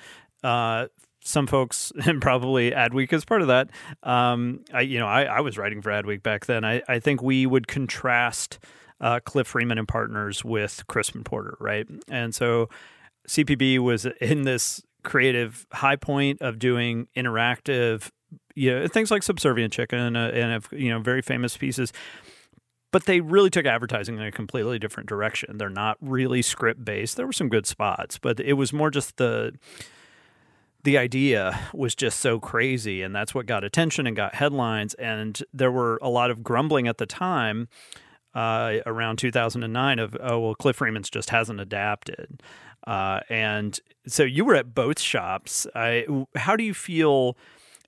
uh, 0.44 0.88
some 1.26 1.48
folks, 1.48 1.92
and 2.06 2.22
probably 2.22 2.72
Adweek 2.72 3.14
is 3.14 3.26
part 3.26 3.42
of 3.42 3.48
that. 3.48 3.70
Um, 4.04 4.64
I, 4.74 4.82
you 4.82 5.00
know, 5.00 5.08
I, 5.08 5.24
I 5.24 5.40
was 5.40 5.58
writing 5.58 5.82
for 5.82 5.90
Adweek 5.90 6.22
back 6.22 6.46
then. 6.46 6.64
I, 6.64 6.82
I 6.88 7.00
think 7.00 7.22
we 7.22 7.46
would 7.46 7.68
contrast 7.68 8.60
uh, 9.02 9.20
Cliff 9.24 9.48
Freeman 9.48 9.78
and 9.78 9.88
Partners 9.88 10.44
with 10.44 10.86
Crispin 10.88 11.24
Porter, 11.24 11.58
right? 11.60 11.88
And 12.08 12.34
so 12.34 12.70
CPB 13.28 13.80
was 13.80 14.06
in 14.22 14.44
this 14.44 14.82
creative 15.04 15.66
high 15.72 15.96
point 15.96 16.42
of 16.42 16.60
doing 16.60 17.08
interactive, 17.16 18.10
you 18.56 18.72
know, 18.72 18.88
things 18.88 19.12
like 19.12 19.24
Subservient 19.24 19.74
Chicken 19.74 20.16
uh, 20.16 20.32
and 20.34 20.64
you 20.72 20.90
know 20.90 21.00
very 21.00 21.22
famous 21.22 21.58
pieces. 21.58 21.92
But 22.92 23.06
they 23.06 23.22
really 23.22 23.50
took 23.50 23.66
advertising 23.66 24.18
in 24.18 24.22
a 24.22 24.32
completely 24.32 24.78
different 24.78 25.10
direction. 25.10 25.58
They're 25.58 25.70
not 25.70 25.98
really 26.00 26.44
script 26.44 26.86
based. 26.86 27.18
There 27.18 27.26
were 27.26 27.34
some 27.34 27.50
good 27.50 27.66
spots, 27.66 28.20
but 28.20 28.40
it 28.40 28.54
was 28.54 28.72
more 28.72 28.92
just 28.92 29.18
the 29.18 29.54
the 30.84 30.98
idea 30.98 31.60
was 31.74 31.96
just 31.96 32.20
so 32.20 32.40
crazy 32.40 33.02
and 33.02 33.16
that's 33.16 33.34
what 33.34 33.46
got 33.46 33.64
attention 33.64 34.06
and 34.06 34.16
got 34.16 34.36
headlines 34.36 34.94
and 34.96 35.42
there 35.54 35.72
were 35.72 35.98
a 36.02 36.10
lot 36.10 36.30
of 36.30 36.44
grumbling 36.44 36.90
at 36.90 36.98
the 36.98 37.06
time 37.06 37.70
uh, 38.36 38.78
around 38.86 39.18
2009 39.18 40.00
of 40.00 40.18
oh 40.20 40.40
well 40.40 40.56
Cliff 40.56 40.78
Freeman's 40.78 41.10
just 41.10 41.30
hasn't 41.30 41.60
adapted, 41.60 42.42
uh, 42.88 43.22
and 43.30 43.80
so 44.08 44.24
you 44.24 44.46
were 44.46 44.56
at 44.56 44.74
both 44.74 45.00
shops. 45.00 45.68
I, 45.76 46.06
how 46.36 46.56
do 46.56 46.64
you 46.64 46.74
feel? 46.74 47.38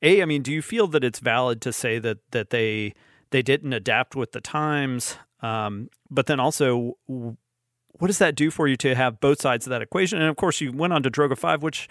A, 0.01 0.21
I 0.21 0.25
mean, 0.25 0.41
do 0.41 0.51
you 0.51 0.61
feel 0.61 0.87
that 0.87 1.03
it's 1.03 1.19
valid 1.19 1.61
to 1.61 1.73
say 1.73 1.99
that 1.99 2.19
that 2.31 2.49
they 2.49 2.93
they 3.31 3.41
didn't 3.41 3.73
adapt 3.73 4.15
with 4.15 4.31
the 4.31 4.41
times? 4.41 5.17
Um, 5.41 5.89
but 6.09 6.27
then 6.27 6.39
also, 6.39 6.97
what 7.07 8.07
does 8.07 8.19
that 8.19 8.35
do 8.35 8.51
for 8.51 8.67
you 8.67 8.75
to 8.77 8.95
have 8.95 9.19
both 9.19 9.41
sides 9.41 9.65
of 9.65 9.71
that 9.71 9.81
equation? 9.81 10.19
And 10.19 10.29
of 10.29 10.35
course, 10.35 10.61
you 10.61 10.71
went 10.71 10.93
on 10.93 11.03
to 11.03 11.11
Droga 11.11 11.37
Five, 11.37 11.63
which 11.63 11.89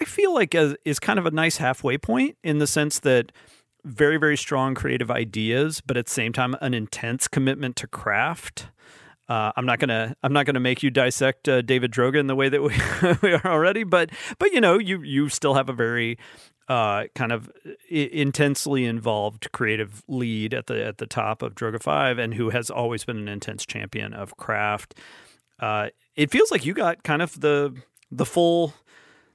I 0.00 0.04
feel 0.04 0.32
like 0.32 0.54
is 0.84 0.98
kind 0.98 1.18
of 1.18 1.26
a 1.26 1.30
nice 1.30 1.56
halfway 1.56 1.98
point 1.98 2.36
in 2.42 2.58
the 2.58 2.66
sense 2.66 2.98
that 3.00 3.32
very 3.84 4.16
very 4.16 4.36
strong 4.36 4.74
creative 4.74 5.10
ideas, 5.10 5.80
but 5.80 5.96
at 5.96 6.06
the 6.06 6.12
same 6.12 6.32
time 6.32 6.56
an 6.60 6.74
intense 6.74 7.28
commitment 7.28 7.76
to 7.76 7.86
craft. 7.86 8.68
Uh, 9.28 9.52
I'm 9.56 9.66
not 9.66 9.78
gonna 9.78 10.16
I'm 10.22 10.32
not 10.32 10.46
gonna 10.46 10.60
make 10.60 10.82
you 10.82 10.90
dissect 10.90 11.48
uh, 11.48 11.60
David 11.60 11.92
Droga 11.92 12.18
in 12.18 12.28
the 12.28 12.34
way 12.34 12.48
that 12.48 12.62
we, 12.62 12.74
we 13.22 13.34
are 13.34 13.46
already, 13.46 13.84
but 13.84 14.10
but 14.38 14.52
you 14.52 14.60
know 14.60 14.78
you 14.78 15.02
you 15.02 15.28
still 15.28 15.54
have 15.54 15.68
a 15.68 15.74
very 15.74 16.18
uh, 16.68 17.04
kind 17.14 17.32
of 17.32 17.50
intensely 17.90 18.84
involved 18.84 19.50
creative 19.52 20.02
lead 20.08 20.54
at 20.54 20.66
the 20.66 20.84
at 20.84 20.98
the 20.98 21.06
top 21.06 21.42
of 21.42 21.54
Droga 21.54 21.82
Five, 21.82 22.18
and 22.18 22.34
who 22.34 22.50
has 22.50 22.70
always 22.70 23.04
been 23.04 23.16
an 23.18 23.28
intense 23.28 23.66
champion 23.66 24.14
of 24.14 24.36
craft. 24.36 24.94
Uh, 25.60 25.88
it 26.14 26.30
feels 26.30 26.50
like 26.50 26.64
you 26.64 26.74
got 26.74 27.02
kind 27.02 27.22
of 27.22 27.40
the 27.40 27.74
the 28.10 28.26
full 28.26 28.74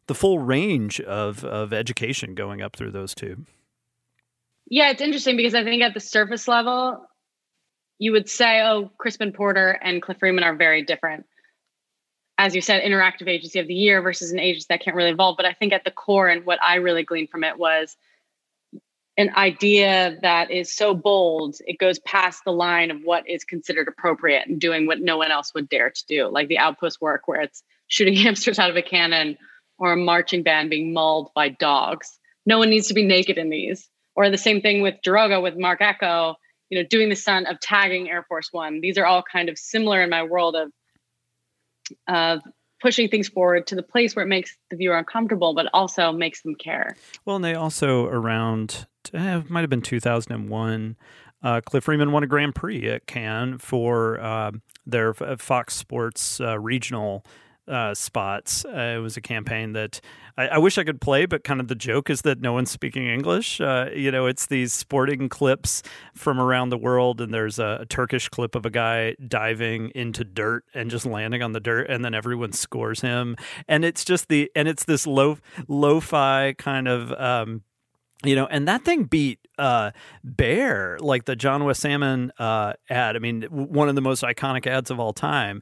the 0.08 0.16
full 0.16 0.40
range 0.40 1.02
of 1.02 1.44
of 1.44 1.74
education 1.74 2.36
going 2.36 2.62
up 2.62 2.76
through 2.76 2.92
those 2.92 3.14
two. 3.14 3.46
Yeah, 4.68 4.90
it's 4.90 5.02
interesting 5.02 5.38
because 5.38 5.56
I 5.56 5.64
think 5.64 5.84
at 5.84 5.94
the 5.94 6.00
surface 6.00 6.48
level, 6.48 7.06
you 8.00 8.12
would 8.12 8.30
say, 8.30 8.62
oh, 8.62 8.92
Crispin 8.98 9.32
Porter 9.32 9.72
and 9.82 10.02
Cliff 10.02 10.18
Freeman 10.20 10.44
are 10.44 10.56
very 10.56 10.84
different. 10.84 11.26
As 12.38 12.56
you 12.56 12.62
said, 12.62 12.84
interactive 12.84 13.28
agency 13.28 13.60
of 13.60 13.68
the 13.68 13.74
year 13.74 14.02
versus 14.02 14.32
an 14.32 14.40
agency 14.40 14.66
that 14.70 14.82
can't 14.82 14.96
really 14.96 15.12
evolve. 15.12 15.38
But 15.38 15.46
I 15.46 15.54
think 15.54 15.72
at 15.72 15.84
the 15.84 15.92
core, 15.92 16.28
and 16.28 16.46
what 16.46 16.62
I 16.62 16.76
really 16.76 17.04
gleaned 17.04 17.30
from 17.30 17.44
it 17.44 17.58
was 17.58 17.96
an 19.18 19.30
idea 19.36 20.18
that 20.22 20.50
is 20.50 20.74
so 20.74 20.96
bold, 20.96 21.58
it 21.68 21.78
goes 21.78 22.00
past 22.00 22.42
the 22.44 22.52
line 22.52 22.90
of 22.90 22.98
what 23.04 23.30
is 23.30 23.44
considered 23.44 23.88
appropriate 23.88 24.48
and 24.48 24.60
doing 24.60 24.88
what 24.88 25.02
no 25.02 25.18
one 25.18 25.32
else 25.32 25.54
would 25.54 25.70
dare 25.70 25.92
to 25.92 26.06
do, 26.08 26.28
like 26.28 26.48
the 26.48 26.58
outpost 26.58 27.00
work 27.00 27.28
where 27.28 27.42
it's 27.42 27.64
shooting 27.88 28.16
hamsters 28.24 28.58
out 28.58 28.72
of 28.72 28.76
a 28.76 28.82
cannon 28.82 29.38
or 29.78 29.94
a 29.94 29.98
marching 29.98 30.42
band 30.42 30.70
being 30.70 30.94
mauled 30.94 31.30
by 31.36 31.50
dogs. 31.50 32.20
No 32.46 32.58
one 32.58 32.70
needs 32.70 32.88
to 32.88 32.94
be 32.94 33.06
naked 33.06 33.38
in 33.38 33.50
these. 33.50 33.88
Or 34.16 34.30
the 34.30 34.38
same 34.38 34.62
thing 34.62 34.82
with 34.82 34.96
Droga 35.06 35.42
with 35.42 35.58
Marc 35.58 35.82
Ecko, 35.82 36.36
you 36.70 36.80
know, 36.80 36.88
doing 36.88 37.10
the 37.10 37.16
stunt 37.16 37.48
of 37.48 37.60
tagging 37.60 38.10
Air 38.10 38.24
Force 38.28 38.50
One. 38.52 38.82
These 38.82 38.98
are 38.98 39.06
all 39.06 39.24
kind 39.24 39.50
of 39.50 39.58
similar 39.58 40.02
in 40.02 40.10
my 40.10 40.24
world 40.24 40.56
of 40.56 40.72
of 42.08 42.42
pushing 42.82 43.08
things 43.08 43.30
forward 43.30 43.66
to 43.68 43.76
the 43.76 43.84
place 43.84 44.16
where 44.16 44.26
it 44.26 44.28
makes 44.28 44.56
the 44.70 44.76
viewer 44.76 44.98
uncomfortable, 44.98 45.54
but 45.54 45.68
also 45.74 46.12
makes 46.12 46.42
them 46.42 46.54
care. 46.54 46.96
Well, 47.26 47.38
and 47.38 47.46
they 47.46 47.56
also 47.56 48.08
around 48.08 48.86
eh, 49.14 49.42
might 49.48 49.62
have 49.62 49.70
been 49.70 49.82
2001. 49.82 50.98
Uh, 51.42 51.62
Cliff 51.62 51.84
Freeman 51.84 52.12
won 52.12 52.24
a 52.24 52.28
Grand 52.28 52.56
Prix 52.56 52.90
at 52.90 53.06
Cannes 53.06 53.58
for 53.60 54.20
uh, 54.20 54.52
their 54.86 55.14
Fox 55.14 55.76
Sports 55.76 56.40
uh, 56.40 56.60
regional 56.60 57.26
uh, 57.68 57.94
spots. 57.94 58.66
Uh, 58.66 58.96
it 58.98 59.02
was 59.02 59.16
a 59.18 59.22
campaign 59.22 59.74
that 59.74 60.02
I, 60.38 60.48
I, 60.50 60.58
wish 60.58 60.78
I 60.78 60.84
could 60.84 61.00
play, 61.00 61.26
but 61.26 61.44
kind 61.44 61.60
of 61.60 61.68
the 61.68 61.76
joke 61.76 62.10
is 62.10 62.24
that 62.24 62.42
no 62.42 62.54
one's 62.54 62.72
speaking 62.72 63.08
English. 63.08 63.62
Uh, 63.62 63.90
you 63.96 64.12
know, 64.12 64.26
it's 64.26 64.48
these 64.48 64.74
sporting 64.74 65.30
clips 65.30 65.82
from 66.14 66.40
around 66.40 66.70
the 66.70 66.78
world, 66.78 67.22
and 67.22 67.34
there's 67.34 67.60
a, 67.60 67.80
a, 67.82 67.86
Turkish 67.86 68.28
clip 68.30 68.56
of 68.56 68.66
a 68.66 68.70
guy 68.70 69.16
diving 69.28 69.92
into 69.96 70.24
dirt 70.24 70.66
and 70.74 70.90
just 70.90 71.06
landing 71.06 71.42
on 71.42 71.54
the 71.54 71.60
dirt, 71.60 71.90
and 71.90 72.04
then 72.04 72.14
everyone 72.14 72.52
scores 72.52 73.02
him, 73.02 73.36
and 73.68 73.86
it's 73.86 74.04
just 74.04 74.28
the 74.28 74.52
and 74.56 74.68
it's 74.68 74.86
this 74.86 75.08
low 75.08 75.38
lo-fi 75.68 76.54
kind 76.58 76.88
of. 76.88 77.12
Um, 77.14 77.64
you 78.26 78.36
know, 78.38 78.46
and 78.46 78.70
that 78.70 78.86
thing 78.86 79.04
beat 79.04 79.40
uh, 79.58 79.92
Bear, 80.24 80.98
like 81.00 81.26
the 81.26 81.36
John 81.36 81.66
West 81.66 81.82
Salmon 81.82 82.32
uh, 82.40 82.74
ad. 82.90 83.18
I 83.18 83.20
mean, 83.20 83.44
one 83.44 83.90
of 83.90 83.96
the 83.96 84.02
most 84.02 84.24
iconic 84.24 84.66
ads 84.66 84.90
of 84.90 85.00
all 85.00 85.12
time 85.12 85.62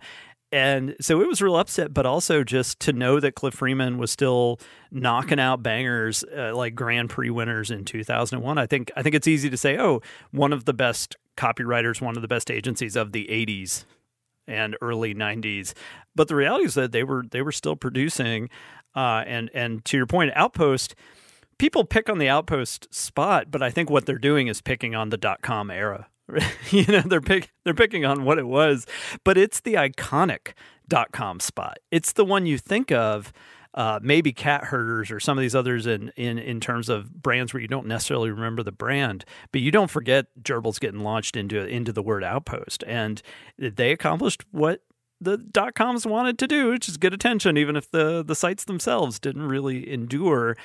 and 0.51 0.96
so 1.00 1.22
it 1.22 1.27
was 1.27 1.41
real 1.41 1.55
upset, 1.55 1.93
but 1.93 2.05
also 2.05 2.43
just 2.43 2.79
to 2.81 2.93
know 2.93 3.20
that 3.22 3.36
Cliff 3.36 3.53
Freeman 3.53 3.98
was 3.98 4.12
still 4.12 4.60
knocking 4.91 5.39
out 5.39 5.63
bangers 5.63 6.25
uh, 6.36 6.53
like 6.53 6.75
Grand 6.75 7.10
Prix 7.10 7.29
winners 7.29 7.72
in 7.72 7.86
2001. 7.86 8.58
I 8.58 8.65
think 8.65 8.91
I 8.96 9.01
think 9.01 9.15
it's 9.15 9.27
easy 9.27 9.50
to 9.50 9.58
say, 9.58 9.77
oh, 9.77 10.01
one 10.31 10.51
of 10.51 10.65
the 10.65 10.74
best 10.74 11.15
copywriters, 11.38 12.01
one 12.01 12.17
of 12.17 12.22
the 12.22 12.27
best 12.27 12.51
agencies 12.51 12.98
of 12.98 13.13
the 13.13 13.27
80s 13.27 13.86
and 14.46 14.75
early 14.81 15.15
90s. 15.15 15.73
But 16.15 16.28
the 16.28 16.36
reality 16.36 16.65
is 16.65 16.73
that 16.73 16.91
they 16.91 17.04
were 17.04 17.23
they 17.32 17.41
were 17.41 17.54
still 17.54 17.78
producing, 17.78 18.49
uh, 18.93 19.23
and 19.25 19.49
and 19.54 19.86
to 19.86 19.97
your 19.97 20.08
point, 20.08 20.32
Outpost. 20.36 20.95
People 21.58 21.86
pick 21.86 22.10
on 22.10 22.17
the 22.17 22.28
Outpost 22.28 22.91
spot, 22.91 23.52
but 23.52 23.62
I 23.62 23.69
think 23.69 23.88
what 23.88 24.08
they're 24.08 24.17
doing 24.17 24.47
is 24.47 24.62
picking 24.62 24.95
on 24.95 25.10
the 25.10 25.17
dot 25.17 25.43
com 25.43 25.69
era 25.69 26.08
you 26.71 26.86
know, 26.88 27.01
they're 27.01 27.21
pick, 27.21 27.51
they're 27.63 27.73
picking 27.73 28.05
on 28.05 28.23
what 28.23 28.39
it 28.39 28.47
was, 28.47 28.86
but 29.23 29.38
it's 29.38 29.62
the 29.62 29.75
iconic 29.75 30.53
dot 30.88 31.12
com 31.12 31.39
spot. 31.39 31.79
It's 31.91 32.13
the 32.13 32.25
one 32.25 32.45
you 32.45 32.57
think 32.57 32.91
of. 32.91 33.31
Uh, 33.73 34.01
maybe 34.03 34.34
cat 34.34 34.65
herders 34.65 35.10
or 35.12 35.17
some 35.21 35.38
of 35.38 35.41
these 35.41 35.55
others 35.55 35.88
in, 35.88 36.12
in 36.17 36.38
in 36.38 36.60
terms 36.60 36.89
of 36.89 37.10
brands 37.21 37.53
where 37.53 37.62
you 37.62 37.69
don't 37.69 37.88
necessarily 37.88 38.29
remember 38.29 38.62
the 38.63 38.71
brand, 38.73 39.23
but 39.53 39.62
you 39.62 39.71
don't 39.71 39.89
forget 39.89 40.25
gerbils 40.41 40.77
getting 40.77 40.99
launched 40.99 41.38
into 41.38 41.65
into 41.65 41.93
the 41.93 42.03
word 42.03 42.21
outpost, 42.21 42.84
and 42.86 43.21
they 43.57 43.93
accomplished 43.93 44.43
what 44.51 44.81
the 45.21 45.38
dot 45.38 45.73
coms 45.73 46.05
wanted 46.05 46.38
to 46.39 46.47
do, 46.47 46.71
which 46.71 46.89
is 46.89 46.97
get 46.97 47.13
attention, 47.13 47.55
even 47.55 47.77
if 47.77 47.89
the 47.91 48.21
the 48.21 48.36
sites 48.36 48.65
themselves 48.65 49.19
didn't 49.19 49.47
really 49.47 49.89
endure. 49.89 50.57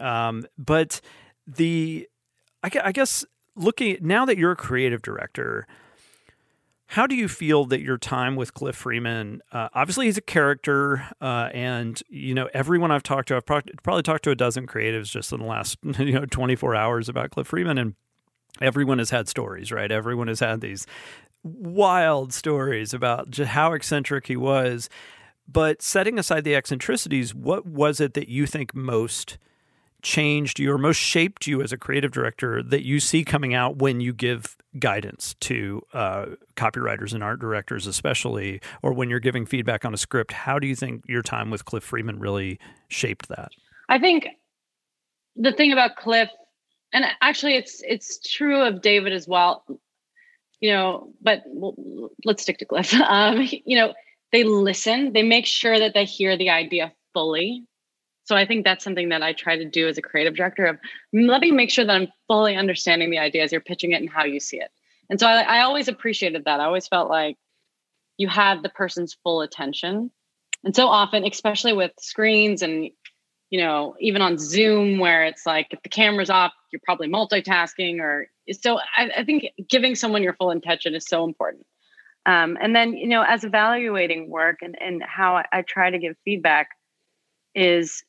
Um, 0.00 0.44
but 0.58 1.00
the 1.46 2.08
I, 2.64 2.70
I 2.86 2.90
guess 2.90 3.24
looking 3.58 3.98
now 4.00 4.24
that 4.24 4.38
you're 4.38 4.52
a 4.52 4.56
creative 4.56 5.02
director, 5.02 5.66
how 6.86 7.06
do 7.06 7.14
you 7.14 7.28
feel 7.28 7.66
that 7.66 7.82
your 7.82 7.98
time 7.98 8.34
with 8.34 8.54
Cliff 8.54 8.74
Freeman? 8.74 9.42
Uh, 9.52 9.68
obviously, 9.74 10.06
he's 10.06 10.16
a 10.16 10.22
character, 10.22 11.06
uh, 11.20 11.50
and 11.52 12.02
you 12.08 12.34
know 12.34 12.48
everyone 12.54 12.90
I've 12.90 13.02
talked 13.02 13.28
to. 13.28 13.36
I've 13.36 13.44
probably 13.44 14.02
talked 14.02 14.24
to 14.24 14.30
a 14.30 14.34
dozen 14.34 14.66
creatives 14.66 15.10
just 15.10 15.32
in 15.32 15.40
the 15.40 15.46
last 15.46 15.76
you 15.98 16.12
know 16.12 16.24
24 16.24 16.74
hours 16.74 17.08
about 17.08 17.30
Cliff 17.30 17.48
Freeman, 17.48 17.76
and 17.76 17.94
everyone 18.60 18.98
has 18.98 19.10
had 19.10 19.28
stories, 19.28 19.70
right? 19.70 19.92
Everyone 19.92 20.28
has 20.28 20.40
had 20.40 20.62
these 20.62 20.86
wild 21.42 22.32
stories 22.32 22.94
about 22.94 23.30
just 23.30 23.50
how 23.50 23.72
eccentric 23.72 24.26
he 24.26 24.36
was. 24.36 24.88
But 25.50 25.80
setting 25.80 26.18
aside 26.18 26.44
the 26.44 26.54
eccentricities, 26.54 27.34
what 27.34 27.66
was 27.66 28.00
it 28.00 28.14
that 28.14 28.28
you 28.28 28.46
think 28.46 28.74
most 28.74 29.38
changed 30.02 30.58
you 30.58 30.72
or 30.72 30.78
most 30.78 30.96
shaped 30.96 31.46
you 31.46 31.60
as 31.60 31.72
a 31.72 31.76
creative 31.76 32.12
director 32.12 32.62
that 32.62 32.84
you 32.84 33.00
see 33.00 33.24
coming 33.24 33.54
out 33.54 33.76
when 33.76 34.00
you 34.00 34.12
give 34.12 34.56
guidance 34.78 35.34
to 35.40 35.82
uh, 35.92 36.26
copywriters 36.56 37.12
and 37.12 37.22
art 37.22 37.40
directors, 37.40 37.86
especially, 37.86 38.60
or 38.82 38.92
when 38.92 39.10
you're 39.10 39.20
giving 39.20 39.46
feedback 39.46 39.84
on 39.84 39.92
a 39.92 39.96
script? 39.96 40.32
How 40.32 40.58
do 40.58 40.66
you 40.66 40.76
think 40.76 41.04
your 41.08 41.22
time 41.22 41.50
with 41.50 41.64
Cliff 41.64 41.82
Freeman 41.82 42.18
really 42.18 42.58
shaped 42.88 43.28
that? 43.28 43.50
I 43.88 43.98
think 43.98 44.28
the 45.36 45.52
thing 45.52 45.72
about 45.72 45.96
Cliff, 45.96 46.28
and 46.92 47.04
actually, 47.20 47.56
it's 47.56 47.82
it's 47.86 48.18
true 48.20 48.62
of 48.62 48.82
David 48.82 49.12
as 49.12 49.26
well. 49.26 49.64
You 50.60 50.72
know, 50.72 51.12
but 51.20 51.42
let's 52.24 52.42
stick 52.42 52.58
to 52.58 52.64
Cliff. 52.64 52.92
Um, 53.00 53.46
you 53.64 53.76
know, 53.76 53.94
they 54.32 54.44
listen. 54.44 55.12
They 55.12 55.22
make 55.22 55.46
sure 55.46 55.78
that 55.78 55.94
they 55.94 56.04
hear 56.04 56.36
the 56.36 56.50
idea 56.50 56.92
fully 57.14 57.67
so 58.28 58.36
I 58.36 58.46
think 58.46 58.64
that's 58.64 58.84
something 58.84 59.08
that 59.08 59.22
I 59.22 59.32
try 59.32 59.56
to 59.56 59.64
do 59.64 59.88
as 59.88 59.96
a 59.96 60.02
creative 60.02 60.36
director 60.36 60.66
of 60.66 60.78
let 61.14 61.40
me 61.40 61.50
make 61.50 61.70
sure 61.70 61.86
that 61.86 61.96
I'm 61.96 62.08
fully 62.26 62.56
understanding 62.56 63.10
the 63.10 63.18
idea 63.18 63.42
as 63.42 63.52
you're 63.52 63.62
pitching 63.62 63.92
it 63.92 64.02
and 64.02 64.10
how 64.10 64.26
you 64.26 64.38
see 64.38 64.58
it. 64.58 64.70
And 65.08 65.18
so 65.18 65.26
I, 65.26 65.40
I 65.40 65.60
always 65.62 65.88
appreciated 65.88 66.44
that. 66.44 66.60
I 66.60 66.66
always 66.66 66.86
felt 66.86 67.08
like 67.08 67.38
you 68.18 68.28
had 68.28 68.62
the 68.62 68.68
person's 68.68 69.16
full 69.22 69.40
attention. 69.40 70.10
And 70.62 70.76
so 70.76 70.88
often, 70.88 71.24
especially 71.24 71.72
with 71.72 71.92
screens 71.98 72.60
and 72.60 72.90
you 73.48 73.58
know, 73.58 73.96
even 73.98 74.20
on 74.20 74.36
Zoom 74.36 74.98
where 74.98 75.24
it's 75.24 75.46
like 75.46 75.68
if 75.70 75.82
the 75.82 75.88
camera's 75.88 76.28
off, 76.28 76.52
you're 76.70 76.82
probably 76.84 77.08
multitasking 77.08 77.98
or 77.98 78.26
so 78.60 78.78
I, 78.78 79.10
I 79.16 79.24
think 79.24 79.46
giving 79.70 79.94
someone 79.94 80.22
your 80.22 80.34
full 80.34 80.50
attention 80.50 80.94
is 80.94 81.06
so 81.06 81.24
important. 81.24 81.64
Um, 82.26 82.58
and 82.60 82.76
then, 82.76 82.92
you 82.92 83.08
know, 83.08 83.24
as 83.26 83.44
evaluating 83.44 84.28
work 84.28 84.58
and, 84.60 84.76
and 84.78 85.02
how 85.02 85.36
I, 85.36 85.44
I 85.50 85.62
try 85.62 85.88
to 85.88 85.98
give 85.98 86.14
feedback 86.26 86.68
is 87.54 88.04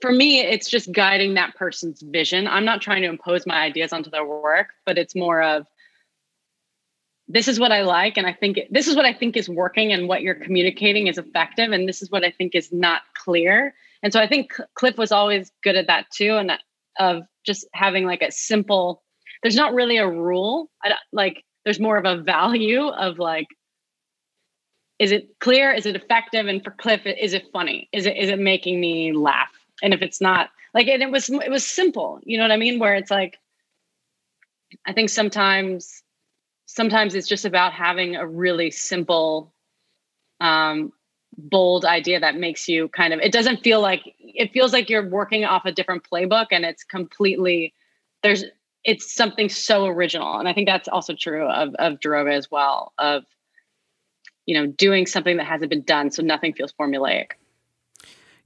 for 0.00 0.12
me 0.12 0.40
it's 0.40 0.68
just 0.68 0.92
guiding 0.92 1.34
that 1.34 1.54
person's 1.56 2.02
vision. 2.02 2.46
I'm 2.46 2.64
not 2.64 2.82
trying 2.82 3.02
to 3.02 3.08
impose 3.08 3.46
my 3.46 3.60
ideas 3.60 3.92
onto 3.92 4.10
their 4.10 4.26
work 4.26 4.68
but 4.86 4.98
it's 4.98 5.14
more 5.14 5.42
of 5.42 5.66
this 7.28 7.48
is 7.48 7.60
what 7.60 7.72
i 7.72 7.82
like 7.82 8.16
and 8.16 8.26
i 8.26 8.32
think 8.32 8.58
this 8.70 8.88
is 8.88 8.96
what 8.96 9.04
i 9.04 9.12
think 9.12 9.36
is 9.36 9.48
working 9.48 9.92
and 9.92 10.08
what 10.08 10.22
you're 10.22 10.34
communicating 10.34 11.06
is 11.06 11.18
effective 11.18 11.70
and 11.70 11.88
this 11.88 12.02
is 12.02 12.10
what 12.10 12.24
i 12.24 12.30
think 12.30 12.54
is 12.54 12.72
not 12.72 13.02
clear. 13.14 13.74
And 14.02 14.12
so 14.12 14.20
i 14.20 14.26
think 14.26 14.52
cliff 14.74 14.98
was 14.98 15.12
always 15.12 15.52
good 15.62 15.76
at 15.76 15.86
that 15.86 16.10
too 16.10 16.36
and 16.36 16.52
of 16.98 17.22
just 17.44 17.66
having 17.72 18.04
like 18.04 18.22
a 18.22 18.30
simple 18.30 19.02
there's 19.42 19.56
not 19.56 19.74
really 19.74 19.96
a 19.96 20.08
rule. 20.08 20.70
Like 21.12 21.44
there's 21.64 21.80
more 21.80 21.96
of 21.96 22.04
a 22.04 22.22
value 22.22 22.88
of 22.88 23.18
like 23.18 23.48
is 24.98 25.10
it 25.10 25.30
clear? 25.40 25.72
Is 25.72 25.84
it 25.84 25.96
effective? 25.96 26.46
And 26.46 26.62
for 26.62 26.70
cliff 26.70 27.00
is 27.04 27.34
it 27.34 27.44
funny? 27.52 27.88
Is 27.92 28.06
it 28.06 28.16
is 28.16 28.28
it 28.28 28.38
making 28.38 28.80
me 28.80 29.12
laugh 29.12 29.50
and 29.82 29.92
if 29.92 30.00
it's 30.00 30.20
not 30.20 30.50
like 30.72 30.86
and 30.88 31.02
it 31.02 31.10
was 31.10 31.28
it 31.28 31.50
was 31.50 31.66
simple 31.66 32.20
you 32.24 32.38
know 32.38 32.44
what 32.44 32.52
i 32.52 32.56
mean? 32.56 32.78
Where 32.78 32.94
it's 32.94 33.10
like 33.10 33.38
i 34.86 34.92
think 34.92 35.10
sometimes 35.10 36.02
sometimes 36.66 37.14
it's 37.14 37.28
just 37.28 37.44
about 37.44 37.72
having 37.72 38.16
a 38.16 38.26
really 38.26 38.70
simple 38.70 39.52
um 40.40 40.92
bold 41.36 41.84
idea 41.84 42.20
that 42.20 42.36
makes 42.36 42.68
you 42.68 42.88
kind 42.88 43.12
of 43.12 43.20
it 43.20 43.32
doesn't 43.32 43.62
feel 43.62 43.80
like 43.80 44.14
it 44.18 44.52
feels 44.52 44.72
like 44.72 44.88
you're 44.88 45.08
working 45.08 45.44
off 45.44 45.64
a 45.64 45.72
different 45.72 46.04
playbook 46.10 46.46
and 46.50 46.64
it's 46.64 46.84
completely 46.84 47.74
there's 48.22 48.44
it's 48.84 49.14
something 49.14 49.48
so 49.48 49.86
original. 49.86 50.38
And 50.38 50.48
i 50.48 50.52
think 50.52 50.68
that's 50.68 50.88
also 50.88 51.14
true 51.14 51.46
of 51.48 51.74
of 51.76 52.00
Droga 52.00 52.32
as 52.34 52.50
well 52.50 52.92
of 52.98 53.24
you 54.46 54.54
know 54.54 54.66
doing 54.66 55.06
something 55.06 55.36
that 55.38 55.46
hasn't 55.46 55.70
been 55.70 55.82
done 55.82 56.10
so 56.10 56.22
nothing 56.22 56.52
feels 56.52 56.72
formulaic 56.72 57.32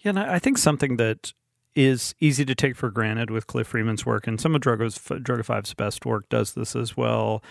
yeah 0.06 0.10
and 0.10 0.18
i 0.18 0.38
think 0.38 0.58
something 0.58 0.96
that 0.96 1.32
is 1.74 2.14
easy 2.20 2.44
to 2.44 2.54
take 2.54 2.74
for 2.74 2.90
granted 2.90 3.30
with 3.30 3.46
cliff 3.46 3.66
freeman's 3.66 4.06
work 4.06 4.26
and 4.26 4.40
some 4.40 4.54
of 4.54 4.62
Droga's 4.62 4.98
Droga 4.98 5.44
5's 5.44 5.74
best 5.74 6.06
work 6.06 6.28
does 6.30 6.54
this 6.54 6.74
as 6.74 6.96
well 6.96 7.42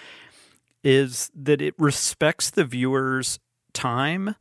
is 0.84 1.32
that 1.36 1.62
it 1.62 1.74
respects 1.78 2.50
the 2.50 2.64
viewer's 2.64 3.40
time 3.74 4.36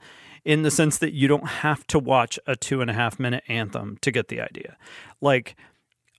in 0.44 0.62
the 0.62 0.70
sense 0.70 0.98
that 0.98 1.12
you 1.12 1.26
don't 1.26 1.48
have 1.48 1.86
to 1.88 1.98
watch 1.98 2.38
a 2.46 2.54
two 2.54 2.80
and 2.80 2.90
a 2.90 2.94
half 2.94 3.18
minute 3.18 3.42
anthem 3.48 3.98
to 4.02 4.10
get 4.10 4.28
the 4.28 4.40
idea. 4.40 4.76
Like, 5.20 5.56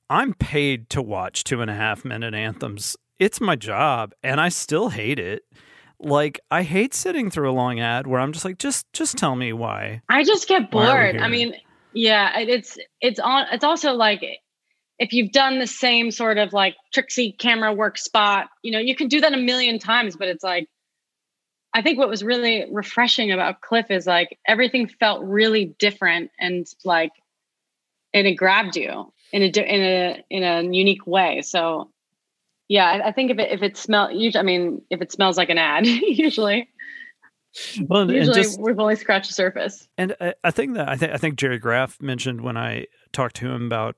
I'm 0.09 0.33
paid 0.33 0.89
to 0.91 1.01
watch 1.01 1.43
two 1.43 1.61
and 1.61 1.69
a 1.69 1.75
half 1.75 2.03
minute 2.03 2.33
anthems. 2.33 2.97
It's 3.19 3.39
my 3.39 3.55
job, 3.55 4.13
and 4.23 4.41
I 4.41 4.49
still 4.49 4.89
hate 4.89 5.19
it. 5.19 5.43
Like, 5.99 6.39
I 6.51 6.63
hate 6.63 6.93
sitting 6.93 7.29
through 7.31 7.49
a 7.49 7.53
long 7.53 7.79
ad 7.79 8.07
where 8.07 8.19
I'm 8.19 8.33
just 8.33 8.45
like, 8.45 8.57
just 8.57 8.91
just 8.93 9.17
tell 9.17 9.35
me 9.35 9.53
why. 9.53 10.01
I 10.09 10.23
just 10.23 10.47
get 10.47 10.69
bored. 10.69 11.17
I 11.17 11.27
mean, 11.27 11.55
yeah, 11.95 12.37
it's 12.39 12.77
it's 13.01 13.19
on. 13.19 13.45
It's 13.51 13.63
also 13.63 13.93
like 13.93 14.21
if 14.99 15.13
you've 15.13 15.31
done 15.31 15.59
the 15.59 15.67
same 15.67 16.11
sort 16.11 16.37
of 16.37 16.53
like 16.53 16.75
tricksy 16.93 17.31
camera 17.31 17.73
work 17.73 17.97
spot, 17.97 18.49
you 18.63 18.71
know, 18.71 18.79
you 18.79 18.95
can 18.95 19.07
do 19.07 19.21
that 19.21 19.33
a 19.33 19.37
million 19.37 19.79
times, 19.79 20.15
but 20.15 20.27
it's 20.27 20.43
like 20.43 20.67
I 21.73 21.81
think 21.81 21.97
what 21.97 22.09
was 22.09 22.23
really 22.23 22.65
refreshing 22.71 23.31
about 23.31 23.61
Cliff 23.61 23.89
is 23.89 24.05
like 24.05 24.37
everything 24.47 24.87
felt 24.87 25.23
really 25.23 25.75
different 25.79 26.31
and 26.39 26.65
like 26.83 27.11
and 28.13 28.27
it 28.27 28.35
grabbed 28.35 28.75
you 28.75 29.11
in 29.31 29.41
a 29.41 29.45
in 29.45 29.81
a 29.81 30.25
in 30.29 30.43
a 30.43 30.61
unique 30.63 31.07
way. 31.07 31.41
So 31.43 31.91
yeah, 32.67 32.85
I, 32.85 33.09
I 33.09 33.11
think 33.13 33.31
if 33.31 33.39
it 33.39 33.51
if 33.51 33.61
it 33.61 33.77
smells, 33.77 34.35
I 34.35 34.41
mean 34.41 34.81
if 34.89 35.01
it 35.01 35.11
smells 35.13 35.37
like 35.37 35.49
an 35.49 35.57
ad, 35.57 35.85
usually. 35.87 36.69
Well, 37.87 38.11
usually 38.11 38.43
just, 38.43 38.59
we've 38.59 38.79
only 38.79 38.95
scratched 38.95 39.29
the 39.29 39.33
surface. 39.33 39.87
And 39.97 40.15
I, 40.19 40.33
I 40.43 40.51
think 40.51 40.75
that 40.75 40.89
I 40.89 40.95
think 40.95 41.13
I 41.13 41.17
think 41.17 41.35
Gerry 41.35 41.57
Graf 41.57 42.01
mentioned 42.01 42.41
when 42.41 42.57
I 42.57 42.85
talked 43.11 43.35
to 43.37 43.47
him 43.49 43.65
about 43.65 43.95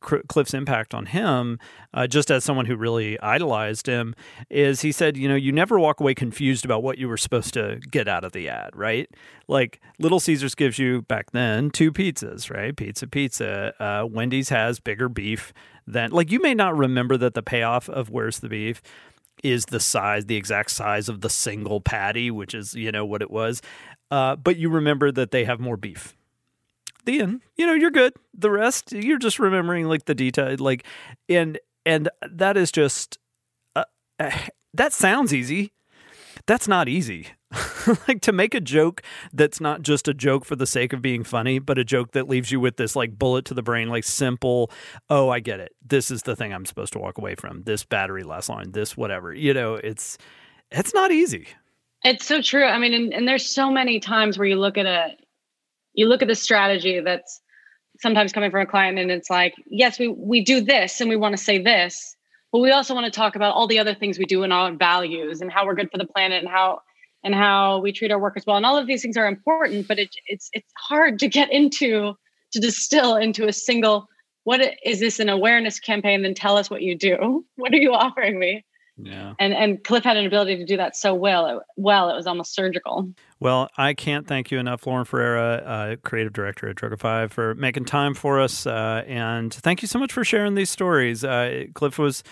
Cliff's 0.00 0.54
impact 0.54 0.94
on 0.94 1.06
him, 1.06 1.58
uh, 1.92 2.06
just 2.06 2.30
as 2.30 2.44
someone 2.44 2.66
who 2.66 2.76
really 2.76 3.18
idolized 3.20 3.86
him, 3.86 4.14
is 4.50 4.82
he 4.82 4.92
said, 4.92 5.16
you 5.16 5.28
know, 5.28 5.34
you 5.34 5.50
never 5.50 5.80
walk 5.80 6.00
away 6.00 6.14
confused 6.14 6.64
about 6.64 6.82
what 6.82 6.98
you 6.98 7.08
were 7.08 7.16
supposed 7.16 7.54
to 7.54 7.80
get 7.90 8.06
out 8.06 8.22
of 8.22 8.32
the 8.32 8.48
ad, 8.48 8.70
right? 8.74 9.08
Like 9.48 9.80
Little 9.98 10.20
Caesars 10.20 10.54
gives 10.54 10.78
you 10.78 11.02
back 11.02 11.32
then 11.32 11.70
two 11.70 11.92
pizzas, 11.92 12.50
right? 12.54 12.76
Pizza, 12.76 13.06
pizza. 13.06 13.74
Uh, 13.82 14.06
Wendy's 14.06 14.50
has 14.50 14.78
bigger 14.78 15.08
beef 15.08 15.52
than, 15.86 16.10
like, 16.10 16.30
you 16.30 16.40
may 16.40 16.54
not 16.54 16.76
remember 16.76 17.16
that 17.16 17.34
the 17.34 17.42
payoff 17.42 17.88
of 17.88 18.10
Where's 18.10 18.40
the 18.40 18.48
Beef 18.48 18.82
is 19.42 19.66
the 19.66 19.80
size, 19.80 20.26
the 20.26 20.36
exact 20.36 20.70
size 20.70 21.08
of 21.08 21.20
the 21.20 21.30
single 21.30 21.80
patty, 21.80 22.30
which 22.30 22.54
is, 22.54 22.74
you 22.74 22.90
know, 22.90 23.04
what 23.04 23.22
it 23.22 23.30
was. 23.30 23.62
Uh, 24.10 24.36
but 24.36 24.56
you 24.56 24.68
remember 24.68 25.10
that 25.12 25.30
they 25.30 25.44
have 25.44 25.60
more 25.60 25.76
beef 25.76 26.16
the 27.06 27.20
end. 27.20 27.40
You 27.56 27.66
know, 27.66 27.72
you're 27.72 27.90
good. 27.90 28.12
The 28.34 28.50
rest, 28.50 28.92
you're 28.92 29.18
just 29.18 29.38
remembering 29.38 29.86
like 29.86 30.04
the 30.04 30.14
detail, 30.14 30.54
like, 30.58 30.84
and 31.28 31.58
and 31.86 32.10
that 32.30 32.56
is 32.58 32.70
just 32.70 33.18
uh, 33.74 33.84
that 34.74 34.92
sounds 34.92 35.32
easy. 35.32 35.72
That's 36.46 36.68
not 36.68 36.88
easy. 36.88 37.28
like 38.08 38.20
to 38.22 38.32
make 38.32 38.54
a 38.54 38.60
joke 38.60 39.02
that's 39.32 39.60
not 39.60 39.82
just 39.82 40.08
a 40.08 40.14
joke 40.14 40.44
for 40.44 40.56
the 40.56 40.66
sake 40.66 40.92
of 40.92 41.02
being 41.02 41.24
funny, 41.24 41.58
but 41.58 41.78
a 41.78 41.84
joke 41.84 42.12
that 42.12 42.28
leaves 42.28 42.50
you 42.50 42.60
with 42.60 42.76
this 42.76 42.96
like 42.96 43.18
bullet 43.18 43.44
to 43.46 43.54
the 43.54 43.62
brain, 43.62 43.88
like 43.88 44.04
simple. 44.04 44.70
Oh, 45.08 45.28
I 45.28 45.40
get 45.40 45.60
it. 45.60 45.72
This 45.84 46.10
is 46.10 46.22
the 46.22 46.36
thing 46.36 46.52
I'm 46.52 46.66
supposed 46.66 46.92
to 46.94 46.98
walk 46.98 47.18
away 47.18 47.34
from. 47.34 47.62
This 47.62 47.84
battery 47.84 48.22
lasts 48.22 48.50
on. 48.50 48.72
This 48.72 48.96
whatever. 48.96 49.32
You 49.32 49.54
know, 49.54 49.74
it's 49.74 50.18
it's 50.70 50.94
not 50.94 51.12
easy. 51.12 51.48
It's 52.04 52.26
so 52.26 52.42
true. 52.42 52.64
I 52.64 52.78
mean, 52.78 52.94
and, 52.94 53.14
and 53.14 53.28
there's 53.28 53.46
so 53.46 53.70
many 53.70 54.00
times 54.00 54.38
where 54.38 54.46
you 54.46 54.56
look 54.56 54.78
at 54.78 54.86
a 54.86 55.16
you 55.94 56.06
look 56.06 56.22
at 56.22 56.28
the 56.28 56.34
strategy 56.34 57.00
that's 57.00 57.40
sometimes 58.00 58.32
coming 58.32 58.50
from 58.50 58.62
a 58.62 58.66
client 58.66 58.98
and 58.98 59.10
it's 59.10 59.30
like 59.30 59.54
yes 59.70 59.98
we 59.98 60.08
we 60.08 60.44
do 60.44 60.60
this 60.60 61.00
and 61.00 61.08
we 61.08 61.16
want 61.16 61.36
to 61.36 61.42
say 61.42 61.58
this 61.58 62.15
but 62.56 62.62
we 62.62 62.70
also 62.70 62.94
want 62.94 63.04
to 63.04 63.10
talk 63.10 63.36
about 63.36 63.54
all 63.54 63.66
the 63.66 63.78
other 63.78 63.94
things 63.94 64.18
we 64.18 64.24
do 64.24 64.42
and 64.42 64.50
our 64.50 64.72
values 64.72 65.42
and 65.42 65.52
how 65.52 65.66
we're 65.66 65.74
good 65.74 65.90
for 65.90 65.98
the 65.98 66.06
planet 66.06 66.42
and 66.42 66.48
how 66.48 66.80
and 67.22 67.34
how 67.34 67.80
we 67.80 67.92
treat 67.92 68.10
our 68.10 68.18
work 68.18 68.32
as 68.34 68.46
well 68.46 68.56
and 68.56 68.64
all 68.64 68.78
of 68.78 68.86
these 68.86 69.02
things 69.02 69.14
are 69.14 69.26
important 69.26 69.86
but 69.86 69.98
it, 69.98 70.08
it's 70.26 70.48
it's 70.54 70.72
hard 70.88 71.18
to 71.18 71.28
get 71.28 71.52
into 71.52 72.14
to 72.52 72.58
distill 72.58 73.14
into 73.14 73.46
a 73.46 73.52
single 73.52 74.08
what 74.44 74.62
is 74.86 75.00
this 75.00 75.20
an 75.20 75.28
awareness 75.28 75.78
campaign 75.78 76.22
then 76.22 76.32
tell 76.32 76.56
us 76.56 76.70
what 76.70 76.80
you 76.80 76.96
do 76.96 77.44
what 77.56 77.74
are 77.74 77.76
you 77.76 77.92
offering 77.92 78.38
me 78.38 78.64
yeah. 78.98 79.34
And 79.38 79.52
and 79.52 79.84
Cliff 79.84 80.04
had 80.04 80.16
an 80.16 80.24
ability 80.24 80.56
to 80.56 80.64
do 80.64 80.78
that 80.78 80.96
so 80.96 81.12
well. 81.12 81.46
It, 81.46 81.58
well, 81.76 82.08
it 82.08 82.14
was 82.14 82.26
almost 82.26 82.54
surgical. 82.54 83.12
Well, 83.38 83.68
I 83.76 83.92
can't 83.92 84.26
thank 84.26 84.50
you 84.50 84.58
enough, 84.58 84.86
Lauren 84.86 85.04
Ferreira, 85.04 85.56
uh, 85.56 85.96
creative 86.02 86.32
director 86.32 86.68
at 86.70 86.98
Five, 86.98 87.32
for 87.32 87.54
making 87.54 87.84
time 87.84 88.14
for 88.14 88.40
us. 88.40 88.66
Uh, 88.66 89.04
and 89.06 89.52
thank 89.52 89.82
you 89.82 89.88
so 89.88 89.98
much 89.98 90.10
for 90.10 90.24
sharing 90.24 90.54
these 90.54 90.70
stories. 90.70 91.22
Uh, 91.22 91.64
Cliff 91.74 91.98
was 91.98 92.22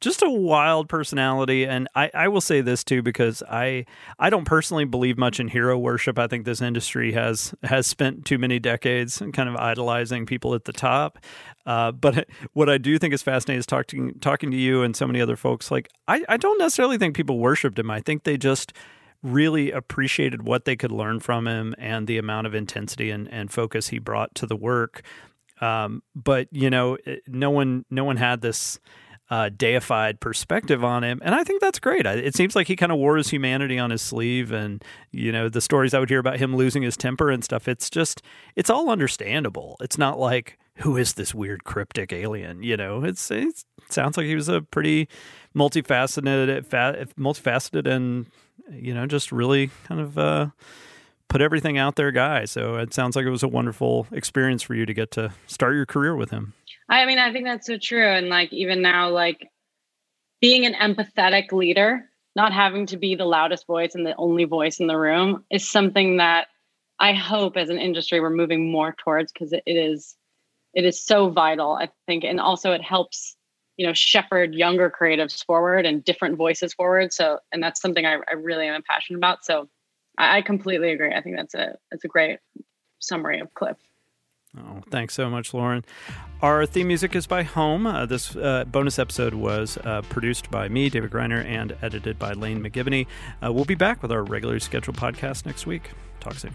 just 0.00 0.22
a 0.22 0.30
wild 0.30 0.88
personality, 0.88 1.66
and 1.66 1.86
I, 1.94 2.10
I 2.14 2.28
will 2.28 2.40
say 2.40 2.62
this 2.62 2.82
too 2.82 3.02
because 3.02 3.42
I 3.48 3.84
I 4.18 4.30
don't 4.30 4.46
personally 4.46 4.86
believe 4.86 5.18
much 5.18 5.38
in 5.38 5.48
hero 5.48 5.78
worship. 5.78 6.18
I 6.18 6.28
think 6.28 6.46
this 6.46 6.62
industry 6.62 7.12
has 7.12 7.54
has 7.62 7.86
spent 7.86 8.24
too 8.24 8.38
many 8.38 8.58
decades 8.58 9.22
kind 9.34 9.50
of 9.50 9.56
idolizing 9.56 10.24
people 10.24 10.54
at 10.54 10.64
the 10.64 10.72
top. 10.72 11.18
Uh, 11.66 11.92
but 11.92 12.26
what 12.54 12.70
I 12.70 12.78
do 12.78 12.98
think 12.98 13.12
is 13.12 13.22
fascinating 13.22 13.58
is 13.58 13.66
talking 13.66 14.14
talking 14.20 14.50
to 14.50 14.56
you 14.56 14.82
and 14.82 14.96
so 14.96 15.06
many 15.06 15.20
other 15.20 15.36
folks. 15.36 15.70
Like 15.70 15.90
I, 16.08 16.24
I 16.28 16.36
don't 16.38 16.58
necessarily 16.58 16.96
think 16.96 17.14
people 17.14 17.38
worshipped 17.38 17.78
him. 17.78 17.90
I 17.90 18.00
think 18.00 18.24
they 18.24 18.36
just 18.38 18.72
really 19.24 19.72
appreciated 19.72 20.42
what 20.42 20.66
they 20.66 20.76
could 20.76 20.92
learn 20.92 21.18
from 21.18 21.48
him 21.48 21.74
and 21.78 22.06
the 22.06 22.18
amount 22.18 22.46
of 22.46 22.54
intensity 22.54 23.10
and, 23.10 23.28
and 23.32 23.50
focus 23.50 23.88
he 23.88 23.98
brought 23.98 24.34
to 24.36 24.46
the 24.46 24.54
work. 24.54 25.02
Um, 25.60 26.02
but 26.14 26.48
you 26.52 26.70
know, 26.70 26.98
no 27.26 27.50
one 27.50 27.84
no 27.90 28.04
one 28.04 28.18
had 28.18 28.42
this 28.42 28.78
uh, 29.30 29.48
deified 29.56 30.20
perspective 30.20 30.84
on 30.84 31.02
him, 31.02 31.20
and 31.24 31.34
I 31.34 31.42
think 31.42 31.60
that's 31.60 31.78
great. 31.78 32.04
It 32.06 32.34
seems 32.34 32.54
like 32.54 32.66
he 32.66 32.76
kind 32.76 32.92
of 32.92 32.98
wore 32.98 33.16
his 33.16 33.30
humanity 33.30 33.78
on 33.78 33.90
his 33.90 34.02
sleeve, 34.02 34.52
and 34.52 34.84
you 35.10 35.32
know, 35.32 35.48
the 35.48 35.60
stories 35.60 35.94
I 35.94 36.00
would 36.00 36.10
hear 36.10 36.18
about 36.18 36.38
him 36.38 36.54
losing 36.54 36.82
his 36.82 36.96
temper 36.96 37.30
and 37.30 37.42
stuff. 37.42 37.66
It's 37.66 37.88
just 37.88 38.20
it's 38.56 38.68
all 38.68 38.90
understandable. 38.90 39.76
It's 39.80 39.96
not 39.96 40.18
like 40.18 40.58
who 40.78 40.96
is 40.96 41.14
this 41.14 41.34
weird 41.34 41.64
cryptic 41.64 42.12
alien? 42.12 42.62
You 42.62 42.76
know, 42.76 43.04
it's, 43.04 43.30
it 43.30 43.64
sounds 43.88 44.16
like 44.16 44.26
he 44.26 44.34
was 44.34 44.48
a 44.48 44.60
pretty 44.60 45.08
multifaceted, 45.56 46.66
multifaceted, 47.16 47.86
and 47.86 48.26
you 48.70 48.94
know, 48.94 49.06
just 49.06 49.32
really 49.32 49.70
kind 49.84 50.00
of 50.00 50.18
uh, 50.18 50.46
put 51.28 51.40
everything 51.40 51.78
out 51.78 51.96
there 51.96 52.10
guy. 52.10 52.44
So 52.44 52.76
it 52.76 52.94
sounds 52.94 53.16
like 53.16 53.26
it 53.26 53.30
was 53.30 53.42
a 53.42 53.48
wonderful 53.48 54.06
experience 54.12 54.62
for 54.62 54.74
you 54.74 54.86
to 54.86 54.94
get 54.94 55.10
to 55.12 55.32
start 55.46 55.74
your 55.74 55.86
career 55.86 56.16
with 56.16 56.30
him. 56.30 56.54
I 56.88 57.06
mean, 57.06 57.18
I 57.18 57.32
think 57.32 57.46
that's 57.46 57.66
so 57.66 57.78
true, 57.78 58.06
and 58.06 58.28
like 58.28 58.52
even 58.52 58.82
now, 58.82 59.10
like 59.10 59.50
being 60.40 60.66
an 60.66 60.74
empathetic 60.74 61.52
leader, 61.52 62.10
not 62.36 62.52
having 62.52 62.86
to 62.86 62.96
be 62.96 63.14
the 63.14 63.24
loudest 63.24 63.66
voice 63.66 63.94
and 63.94 64.04
the 64.04 64.14
only 64.16 64.44
voice 64.44 64.80
in 64.80 64.86
the 64.86 64.98
room, 64.98 65.44
is 65.50 65.68
something 65.68 66.18
that 66.18 66.48
I 66.98 67.12
hope 67.12 67.56
as 67.56 67.70
an 67.70 67.78
industry 67.78 68.20
we're 68.20 68.30
moving 68.30 68.70
more 68.70 68.94
towards 68.98 69.32
because 69.32 69.52
it 69.52 69.62
is 69.66 70.16
it 70.74 70.84
is 70.84 71.00
so 71.00 71.30
vital 71.30 71.72
i 71.72 71.88
think 72.06 72.24
and 72.24 72.40
also 72.40 72.72
it 72.72 72.82
helps 72.82 73.36
you 73.76 73.86
know 73.86 73.92
shepherd 73.92 74.54
younger 74.54 74.90
creatives 74.90 75.44
forward 75.44 75.86
and 75.86 76.04
different 76.04 76.36
voices 76.36 76.72
forward 76.74 77.12
so 77.12 77.38
and 77.52 77.62
that's 77.62 77.80
something 77.80 78.06
i, 78.06 78.14
I 78.30 78.34
really 78.34 78.66
am 78.66 78.82
passionate 78.82 79.18
about 79.18 79.44
so 79.44 79.68
I, 80.18 80.38
I, 80.38 80.42
completely 80.42 80.92
agree 80.92 81.12
i 81.14 81.20
think 81.20 81.36
that's 81.36 81.54
a 81.54 81.76
that's 81.90 82.04
a 82.04 82.08
great 82.08 82.38
summary 83.00 83.40
of 83.40 83.52
cliff 83.54 83.76
Oh, 84.56 84.82
thanks 84.90 85.14
so 85.14 85.28
much, 85.28 85.52
Lauren. 85.52 85.84
Our 86.40 86.64
theme 86.66 86.86
music 86.86 87.16
is 87.16 87.26
by 87.26 87.42
Home. 87.42 87.86
Uh, 87.86 88.06
this 88.06 88.36
uh, 88.36 88.64
bonus 88.64 88.98
episode 88.98 89.34
was 89.34 89.78
uh, 89.78 90.02
produced 90.02 90.50
by 90.50 90.68
me, 90.68 90.88
David 90.88 91.10
Griner, 91.10 91.44
and 91.44 91.76
edited 91.82 92.18
by 92.18 92.32
Lane 92.34 92.62
McGivney. 92.62 93.06
Uh, 93.44 93.52
we'll 93.52 93.64
be 93.64 93.74
back 93.74 94.02
with 94.02 94.12
our 94.12 94.22
regularly 94.22 94.60
scheduled 94.60 94.96
podcast 94.96 95.44
next 95.44 95.66
week. 95.66 95.90
Talk 96.20 96.34
soon. 96.34 96.54